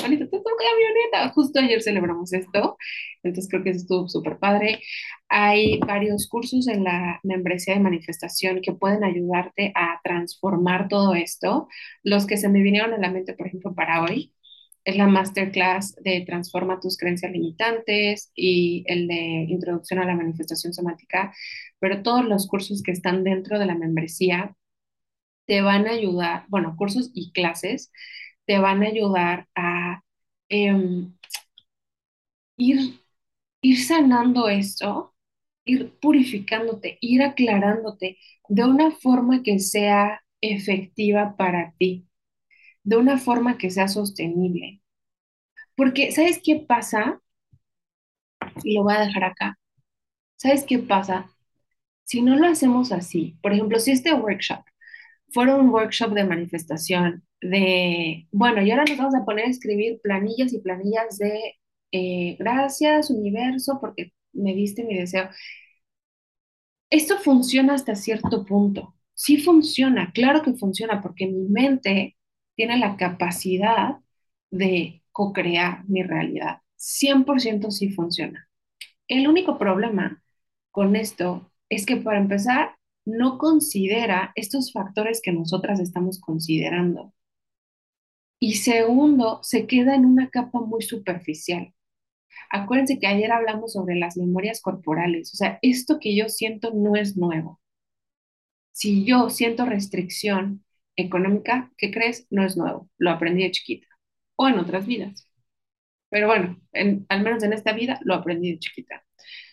bonito, 0.03 0.29
tu 0.29 0.43
camioneta. 0.43 1.33
Justo 1.35 1.61
ayer 1.61 1.83
celebramos 1.83 2.33
esto. 2.33 2.77
Entonces 3.23 3.51
creo 3.51 3.62
que 3.62 3.71
estuvo 3.71 4.09
súper 4.09 4.38
padre. 4.38 4.81
Hay 5.29 5.79
varios 5.81 6.29
cursos 6.29 6.69
en 6.69 6.85
la 6.85 7.21
membresía 7.23 7.75
de 7.75 7.81
manifestación 7.81 8.61
que 8.62 8.73
pueden 8.73 9.05
ayudarte 9.05 9.73
a 9.75 10.01
transformar 10.03 10.88
todo 10.88 11.14
esto. 11.14 11.69
Los 12.03 12.27
que 12.27 12.37
se 12.37 12.49
me 12.49 12.62
vinieron 12.62 12.95
a 12.95 12.99
la 12.99 13.11
mente, 13.11 13.35
por 13.35 13.47
ejemplo, 13.47 13.75
para 13.75 14.03
hoy, 14.03 14.33
es 14.85 14.97
la 14.97 15.07
masterclass 15.07 15.95
de 15.97 16.23
Transforma 16.27 16.81
tus 16.81 16.97
creencias 16.97 17.33
limitantes 17.33 18.33
y 18.35 18.85
el 18.87 19.09
de 19.09 19.47
Introducción 19.49 20.01
a 20.01 20.07
la 20.07 20.14
Manifestación 20.16 20.73
Somática, 20.75 21.35
pero 21.79 22.03
todos 22.03 22.25
los 22.25 22.47
cursos 22.49 22.83
que 22.83 22.93
están 22.93 23.25
dentro 23.25 23.59
de 23.59 23.66
la 23.66 23.75
membresía 23.75 24.57
te 25.47 25.62
van 25.62 25.87
a 25.87 25.93
ayudar, 25.93 26.47
bueno, 26.49 26.77
cursos 26.77 27.11
y 27.14 27.33
clases, 27.33 27.93
te 28.47 28.59
van 28.59 28.83
a 28.83 28.87
ayudar 28.88 29.49
a 29.55 30.03
em, 30.49 31.14
ir, 32.57 33.01
ir 33.62 33.79
sanando 33.85 34.49
esto, 34.49 35.14
ir 35.64 35.99
purificándote, 36.01 36.99
ir 37.01 37.23
aclarándote 37.23 38.19
de 38.49 38.64
una 38.64 38.90
forma 38.93 39.43
que 39.43 39.59
sea 39.61 40.23
efectiva 40.40 41.37
para 41.37 41.75
ti 41.79 42.10
de 42.85 42.97
una 42.97 43.19
forma 43.19 43.59
que 43.59 43.71
sea 43.71 43.88
sostenible. 43.88 44.83
Porque, 45.77 46.12
¿sabes 46.12 46.40
qué 46.45 46.57
pasa? 46.69 47.21
Y 48.64 48.75
lo 48.75 48.83
voy 48.85 48.95
a 48.95 49.01
dejar 49.01 49.25
acá. 49.25 49.59
¿Sabes 50.37 50.64
qué 50.64 50.79
pasa? 50.81 51.31
Si 52.05 52.23
no 52.23 52.37
lo 52.37 52.47
hacemos 52.49 52.93
así, 52.93 53.38
por 53.43 53.53
ejemplo, 53.53 53.81
si 53.81 53.93
este 53.93 54.14
workshop 54.14 54.64
fuera 55.33 55.57
un 55.57 55.71
workshop 55.71 56.12
de 56.14 56.25
manifestación, 56.25 57.25
de, 57.43 58.29
bueno, 58.33 58.62
y 58.62 58.71
ahora 58.71 58.85
nos 58.88 58.99
vamos 58.99 59.16
a 59.16 59.25
poner 59.25 59.47
a 59.47 59.51
escribir 59.51 60.01
planillas 60.03 60.53
y 60.53 60.61
planillas 60.61 61.19
de 61.19 61.55
eh, 61.93 62.37
gracias 62.38 63.11
universo 63.11 63.79
porque 63.81 64.12
me 64.33 64.55
diste 64.55 64.85
mi 64.85 64.97
deseo. 64.99 65.31
Esto 66.90 67.19
funciona 67.19 67.75
hasta 67.75 67.95
cierto 67.95 68.45
punto. 68.45 68.95
Sí 69.14 69.38
funciona, 69.38 70.12
claro 70.12 70.43
que 70.43 70.55
funciona, 70.55 71.03
porque 71.03 71.27
mi 71.27 71.49
mente 71.49 72.16
tiene 72.61 72.77
la 72.77 72.99
capacidad 72.99 74.01
de 74.51 75.03
co-crear 75.12 75.83
mi 75.88 76.03
realidad. 76.03 76.59
100% 76.77 77.70
sí 77.70 77.88
funciona. 77.88 78.51
El 79.09 79.27
único 79.29 79.57
problema 79.57 80.23
con 80.70 80.94
esto 80.94 81.51
es 81.70 81.87
que 81.87 81.96
para 81.96 82.18
empezar, 82.18 82.77
no 83.07 83.38
considera 83.38 84.33
estos 84.35 84.75
factores 84.75 85.23
que 85.23 85.33
nosotras 85.33 85.81
estamos 85.81 86.20
considerando. 86.20 87.14
Y 88.38 88.57
segundo, 88.57 89.40
se 89.42 89.66
queda 89.66 89.94
en 89.94 90.05
una 90.05 90.29
capa 90.29 90.61
muy 90.61 90.83
superficial. 90.83 91.73
Acuérdense 92.51 92.99
que 92.99 93.07
ayer 93.07 93.33
hablamos 93.33 93.73
sobre 93.73 93.94
las 93.94 94.18
memorias 94.18 94.61
corporales. 94.61 95.33
O 95.33 95.38
sea, 95.38 95.59
esto 95.62 95.99
que 95.99 96.14
yo 96.14 96.29
siento 96.29 96.75
no 96.75 96.94
es 96.94 97.16
nuevo. 97.16 97.59
Si 98.73 99.07
yo 99.07 99.31
siento 99.31 99.64
restricción 99.64 100.62
económica, 101.03 101.73
¿qué 101.77 101.91
crees? 101.91 102.27
No 102.31 102.45
es 102.45 102.57
nuevo, 102.57 102.89
lo 102.99 103.11
aprendí 103.11 103.43
de 103.45 103.51
chiquita 103.53 103.87
o 104.37 104.49
en 104.49 104.59
otras 104.59 104.87
vidas. 104.87 105.29
Pero 106.11 106.27
bueno, 106.29 106.61
al 107.09 107.23
menos 107.23 107.43
en 107.45 107.53
esta 107.53 107.73
vida 107.73 108.01
lo 108.05 108.15
aprendí 108.15 108.53
de 108.53 108.59
chiquita. 108.59 109.05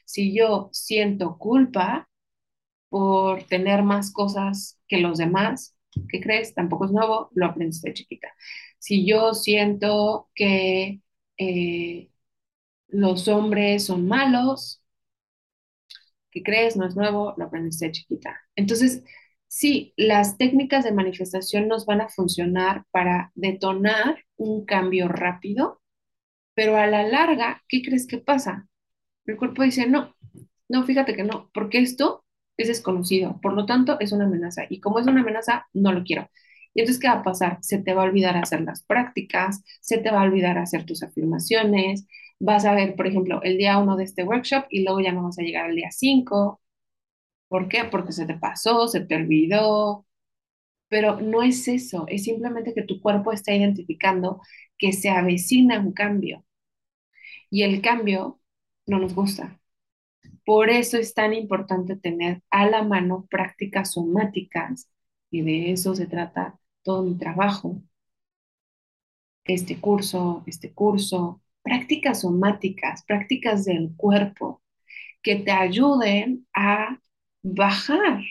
Si 0.06 0.36
yo 0.38 0.70
siento 0.74 1.38
culpa 1.38 2.10
por 2.90 3.44
tener 3.46 3.84
más 3.84 4.12
cosas 4.14 4.80
que 4.88 5.00
los 5.00 5.18
demás, 5.20 5.76
¿qué 6.10 6.22
crees? 6.22 6.54
Tampoco 6.56 6.86
es 6.86 6.92
nuevo, 6.92 7.30
lo 7.36 7.48
aprendí 7.48 7.78
de 7.82 7.94
chiquita. 7.94 8.30
Si 8.80 9.06
yo 9.08 9.34
siento 9.34 10.30
que 10.36 11.02
eh, 11.38 12.10
los 12.90 13.28
hombres 13.28 13.86
son 13.86 14.08
malos, 14.08 14.82
¿qué 16.32 16.44
crees? 16.44 16.76
No 16.78 16.86
es 16.88 16.96
nuevo, 16.96 17.34
lo 17.38 17.46
aprendiste 17.46 17.86
de 17.86 17.92
chiquita. 17.92 18.36
Entonces, 18.56 19.04
Sí, 19.48 19.94
las 19.98 20.38
técnicas 20.38 20.84
de 20.84 20.92
manifestación 20.92 21.68
nos 21.68 21.86
van 21.86 22.02
a 22.02 22.10
funcionar 22.10 22.86
para 22.92 23.32
detonar 23.36 24.24
un 24.36 24.66
cambio 24.66 25.08
rápido, 25.08 25.82
pero 26.56 26.78
a 26.78 26.88
la 26.88 27.04
larga, 27.04 27.64
¿qué 27.70 27.82
crees 27.84 28.08
que 28.08 28.18
pasa? 28.20 28.68
El 29.26 29.38
cuerpo 29.38 29.64
dice, 29.64 29.88
no, 29.88 30.16
no, 30.70 30.86
fíjate 30.86 31.16
que 31.16 31.24
no, 31.24 31.50
porque 31.54 31.80
esto 31.80 32.26
es 32.58 32.68
desconocido, 32.70 33.40
por 33.42 33.54
lo 33.54 33.66
tanto 33.66 34.00
es 34.00 34.12
una 34.14 34.26
amenaza 34.26 34.64
y 34.70 34.82
como 34.82 35.00
es 35.00 35.08
una 35.08 35.22
amenaza, 35.22 35.68
no 35.74 35.94
lo 35.94 36.04
quiero. 36.04 36.30
Y 36.74 36.82
entonces, 36.82 37.02
¿qué 37.02 37.08
va 37.10 37.16
a 37.16 37.24
pasar? 37.24 37.60
Se 37.62 37.80
te 37.80 37.94
va 37.94 38.04
a 38.04 38.06
olvidar 38.06 38.38
hacer 38.38 38.62
las 38.62 38.84
prácticas, 38.84 39.64
se 39.82 39.98
te 40.00 40.12
va 40.12 40.22
a 40.22 40.24
olvidar 40.26 40.58
hacer 40.60 40.86
tus 40.86 41.04
afirmaciones, 41.04 42.08
vas 42.40 42.66
a 42.66 42.74
ver, 42.76 42.96
por 42.96 43.08
ejemplo, 43.08 43.42
el 43.44 43.58
día 43.58 43.78
uno 43.80 43.98
de 43.98 44.04
este 44.06 44.24
workshop 44.24 44.66
y 44.70 44.84
luego 44.84 45.02
ya 45.02 45.12
no 45.14 45.24
vas 45.24 45.40
a 45.40 45.44
llegar 45.44 45.66
al 45.66 45.76
día 45.76 45.90
5 45.92 46.62
¿Por 47.50 47.68
qué? 47.70 47.86
Porque 47.86 48.12
se 48.14 48.26
te 48.26 48.36
pasó, 48.38 48.88
se 48.88 49.02
te 49.02 49.16
olvidó, 49.16 50.06
Pero 50.90 51.22
no 51.22 51.44
es 51.44 51.68
eso, 51.70 52.06
es 52.10 52.24
simplemente 52.26 52.74
que 52.74 52.84
tu 52.84 53.02
cuerpo 53.02 53.32
está 53.34 53.54
identificando 53.56 54.42
que 54.78 54.94
se 54.94 55.10
avecina 55.10 55.80
un 55.80 55.94
cambio 55.94 56.46
y 57.50 57.64
el 57.64 57.82
cambio 57.82 58.40
no 58.86 59.00
nos 59.00 59.14
gusta. 59.16 59.60
Por 60.46 60.70
eso 60.70 60.98
es 60.98 61.14
tan 61.14 61.34
importante 61.34 61.96
tener 61.98 62.44
a 62.52 62.68
la 62.68 62.84
mano 62.84 63.28
prácticas 63.30 63.94
somáticas 63.94 64.90
y 65.32 65.42
de 65.44 65.72
eso 65.74 65.96
se 65.96 66.08
trata 66.08 66.60
todo 66.84 67.04
mi 67.04 67.18
trabajo, 67.18 67.82
este 69.46 69.80
curso, 69.80 70.44
este 70.48 70.74
curso, 70.74 71.42
prácticas 71.64 72.22
somáticas, 72.22 73.04
prácticas 73.06 73.66
del 73.66 73.92
cuerpo 73.96 74.62
que 75.24 75.38
te 75.38 75.52
ayuden 75.52 76.48
a 76.54 77.00
bajar, 77.54 78.22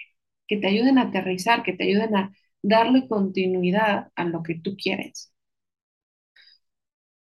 que 0.48 0.57
te 0.59 0.68
ayuden 0.68 0.98
a 0.98 1.02
aterrizar, 1.02 1.62
que 1.62 1.72
te 1.72 1.85
ayuden 1.85 2.16
a 2.16 2.33
darle 2.62 3.09
continuidad 3.09 4.09
a 4.16 4.24
lo 4.24 4.42
que 4.42 4.57
tú 4.57 4.76
quieres. 4.76 5.33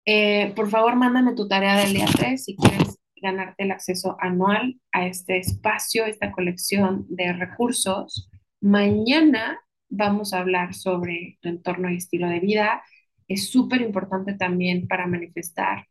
Eh, 0.07 0.53
por 0.55 0.69
favor, 0.69 0.97
mándame 0.97 1.35
tu 1.35 1.49
tarea 1.49 1.79
del 1.79 1.95
día 1.95 2.07
3 2.07 2.45
si 2.45 2.57
quieres 2.57 2.99
ganarte 3.17 3.65
el 3.65 3.71
acceso 3.71 4.17
anual 4.21 4.79
a 4.93 5.07
este 5.07 5.39
espacio, 5.39 6.05
esta 6.05 6.31
colección 6.33 7.07
de 7.09 7.33
recursos. 7.33 8.29
Mañana 8.61 9.61
vamos 9.89 10.35
a 10.35 10.41
hablar 10.41 10.75
sobre 10.75 11.39
tu 11.41 11.49
entorno 11.49 11.91
y 11.91 11.97
estilo 11.97 12.29
de 12.29 12.41
vida. 12.41 12.83
Es 13.29 13.51
súper 13.51 13.81
importante 13.81 14.35
también 14.35 14.87
para 14.89 15.07
manifestar, 15.07 15.87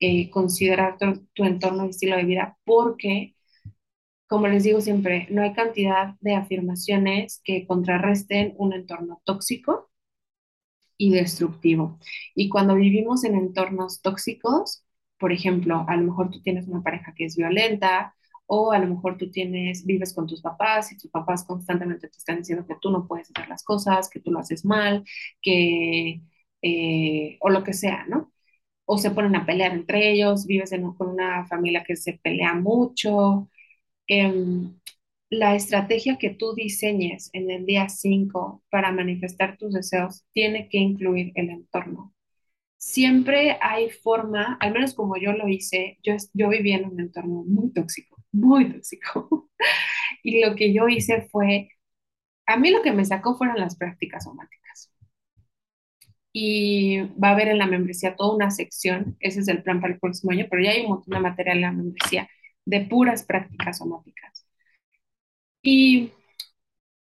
eh, 0.00 0.30
considerar 0.30 0.96
tu, 0.98 1.26
tu 1.32 1.44
entorno 1.44 1.86
y 1.86 1.90
estilo 1.90 2.16
de 2.16 2.24
vida 2.24 2.56
porque 2.64 3.34
como 4.28 4.48
les 4.48 4.64
digo 4.64 4.80
siempre, 4.80 5.26
no 5.30 5.42
hay 5.42 5.52
cantidad 5.54 6.14
de 6.20 6.34
afirmaciones 6.36 7.40
que 7.44 7.66
contrarresten 7.66 8.54
un 8.58 8.72
entorno 8.74 9.22
tóxico 9.24 9.90
y 10.96 11.12
destructivo. 11.12 11.98
Y 12.34 12.48
cuando 12.48 12.74
vivimos 12.74 13.24
en 13.24 13.36
entornos 13.36 14.00
tóxicos, 14.02 14.84
por 15.18 15.32
ejemplo, 15.32 15.84
a 15.88 15.96
lo 15.96 16.02
mejor 16.04 16.30
tú 16.30 16.40
tienes 16.42 16.66
una 16.68 16.82
pareja 16.82 17.12
que 17.16 17.24
es 17.26 17.36
violenta 17.36 18.14
o 18.46 18.72
a 18.72 18.78
lo 18.78 18.86
mejor 18.88 19.18
tú 19.18 19.30
tienes, 19.30 19.84
vives 19.86 20.14
con 20.14 20.26
tus 20.26 20.40
papás 20.42 20.90
y 20.92 20.96
tus 20.98 21.10
papás 21.10 21.44
constantemente 21.44 22.08
te 22.08 22.16
están 22.18 22.38
diciendo 22.38 22.66
que 22.66 22.76
tú 22.80 22.90
no 22.90 23.06
puedes 23.06 23.30
hacer 23.30 23.48
las 23.48 23.62
cosas, 23.62 24.08
que 24.08 24.20
tú 24.20 24.30
lo 24.32 24.38
haces 24.40 24.64
mal, 24.64 25.04
que, 25.42 26.22
eh, 26.62 27.36
o 27.40 27.50
lo 27.50 27.62
que 27.64 27.74
sea, 27.74 28.06
¿no? 28.08 28.32
O 28.86 28.98
se 28.98 29.10
ponen 29.12 29.36
a 29.36 29.46
pelear 29.46 29.72
entre 29.74 30.12
ellos, 30.12 30.46
vives 30.46 30.72
en, 30.72 30.92
con 30.94 31.08
una 31.10 31.46
familia 31.46 31.84
que 31.84 31.96
se 31.96 32.14
pelea 32.22 32.54
mucho. 32.54 33.50
Em, 34.08 34.74
la 35.30 35.54
estrategia 35.54 36.18
que 36.18 36.30
tú 36.30 36.54
diseñes 36.54 37.30
en 37.34 37.50
el 37.50 37.66
día 37.66 37.88
5 37.88 38.64
para 38.70 38.92
manifestar 38.92 39.58
tus 39.58 39.74
deseos 39.74 40.24
tiene 40.32 40.68
que 40.70 40.78
incluir 40.78 41.32
el 41.34 41.50
entorno. 41.50 42.14
Siempre 42.78 43.58
hay 43.62 43.90
forma, 43.90 44.56
al 44.60 44.72
menos 44.72 44.94
como 44.94 45.16
yo 45.18 45.32
lo 45.32 45.48
hice, 45.48 45.98
yo, 46.04 46.14
yo 46.34 46.48
viví 46.50 46.72
en 46.72 46.86
un 46.86 47.00
entorno 47.00 47.44
muy 47.46 47.72
tóxico, 47.72 48.16
muy 48.32 48.72
tóxico. 48.72 49.50
y 50.22 50.44
lo 50.44 50.56
que 50.56 50.72
yo 50.74 50.88
hice 50.88 51.22
fue, 51.30 51.70
a 52.46 52.56
mí 52.58 52.70
lo 52.70 52.82
que 52.82 52.92
me 52.92 53.04
sacó 53.04 53.36
fueron 53.36 53.58
las 53.60 53.76
prácticas 53.76 54.24
somáticas. 54.24 54.92
Y 56.32 57.00
va 57.22 57.30
a 57.30 57.32
haber 57.32 57.48
en 57.48 57.58
la 57.58 57.66
membresía 57.66 58.16
toda 58.16 58.34
una 58.36 58.50
sección, 58.50 59.16
ese 59.20 59.40
es 59.40 59.48
el 59.48 59.62
plan 59.62 59.80
para 59.80 59.94
el 59.94 60.00
próximo 60.00 60.32
año, 60.32 60.46
pero 60.50 60.62
ya 60.62 60.70
hay 60.70 60.82
un 60.82 60.90
montón 60.90 61.14
de 61.14 61.20
material 61.20 61.56
en 61.58 61.62
la 61.62 61.72
membresía 61.72 62.28
de 62.68 62.82
puras 62.82 63.24
prácticas 63.24 63.78
somáticas. 63.78 64.46
Y 65.62 66.12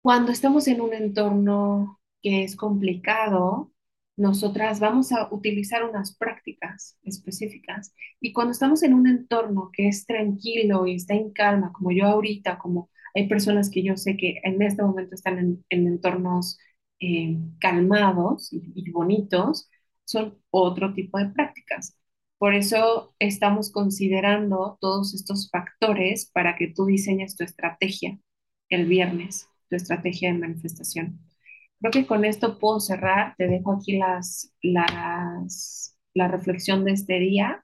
cuando 0.02 0.32
estamos 0.32 0.68
en 0.68 0.82
un 0.82 0.94
entorno 0.94 2.00
que 2.22 2.44
es 2.44 2.56
complicado, 2.56 3.72
nosotras 4.18 4.80
vamos 4.80 5.12
a 5.14 5.34
utilizar 5.34 5.84
unas 5.86 6.16
prácticas 6.18 6.98
específicas. 7.04 7.94
Y 8.20 8.34
cuando 8.34 8.52
estamos 8.52 8.84
en 8.84 8.94
un 8.94 9.08
entorno 9.08 9.70
que 9.74 9.88
es 9.88 10.06
tranquilo 10.06 10.86
y 10.88 10.96
está 10.96 11.14
en 11.16 11.32
calma, 11.32 11.72
como 11.74 11.92
yo 11.92 12.06
ahorita, 12.06 12.60
como 12.60 12.90
hay 13.16 13.28
personas 13.28 13.70
que 13.70 13.84
yo 13.84 13.98
sé 13.98 14.18
que 14.18 14.42
en 14.44 14.62
este 14.62 14.84
momento 14.84 15.16
están 15.16 15.40
en, 15.40 15.66
entornos 15.70 16.60
eh, 17.00 17.38
calmados 17.60 18.50
y 18.52 18.92
bonitos, 18.92 19.70
son 20.06 20.38
otro 20.52 20.94
tipo 20.94 21.18
de 21.20 21.28
prácticas. 21.28 21.96
Por 22.44 22.56
eso 22.56 23.16
estamos 23.20 23.72
considerando 23.72 24.78
todos 24.82 25.14
estos 25.14 25.50
factores 25.50 26.30
para 26.30 26.58
que 26.58 26.68
tú 26.68 26.86
diseñes 26.86 27.38
tu 27.38 27.46
estrategia 27.46 28.20
el 28.68 28.86
viernes, 28.86 29.48
tu 29.70 29.78
estrategia 29.78 30.34
de 30.34 30.40
manifestación. 30.40 31.22
Creo 31.80 31.92
que 31.94 32.06
con 32.06 32.26
esto 32.26 32.60
puedo 32.60 32.82
cerrar. 32.82 33.34
Te 33.38 33.48
dejo 33.48 33.72
aquí 33.72 33.98
las, 33.98 34.54
las, 34.62 35.98
la 36.14 36.28
reflexión 36.28 36.84
de 36.84 36.92
este 36.92 37.18
día 37.18 37.64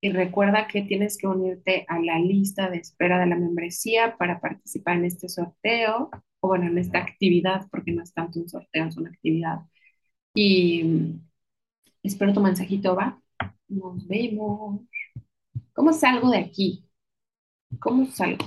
y 0.00 0.10
recuerda 0.10 0.66
que 0.66 0.82
tienes 0.82 1.18
que 1.18 1.28
unirte 1.28 1.84
a 1.86 2.00
la 2.00 2.18
lista 2.18 2.68
de 2.68 2.78
espera 2.78 3.20
de 3.20 3.26
la 3.26 3.36
membresía 3.36 4.16
para 4.18 4.40
participar 4.40 4.96
en 4.96 5.04
este 5.04 5.28
sorteo 5.28 6.10
o 6.40 6.48
bueno, 6.48 6.66
en 6.66 6.78
esta 6.78 6.98
actividad, 6.98 7.68
porque 7.70 7.92
no 7.92 8.02
es 8.02 8.12
tanto 8.12 8.40
un 8.40 8.48
sorteo, 8.48 8.86
es 8.86 8.96
una 8.96 9.10
actividad. 9.10 9.60
Y 10.34 11.14
espero 12.02 12.32
tu 12.32 12.40
mensajito, 12.40 12.96
¿va? 12.96 13.22
Nos 13.68 14.06
vemos. 14.08 14.80
¿Cómo 15.74 15.92
salgo 15.92 16.30
de 16.30 16.38
aquí? 16.38 16.84
¿Cómo 17.80 18.06
salgo? 18.06 18.46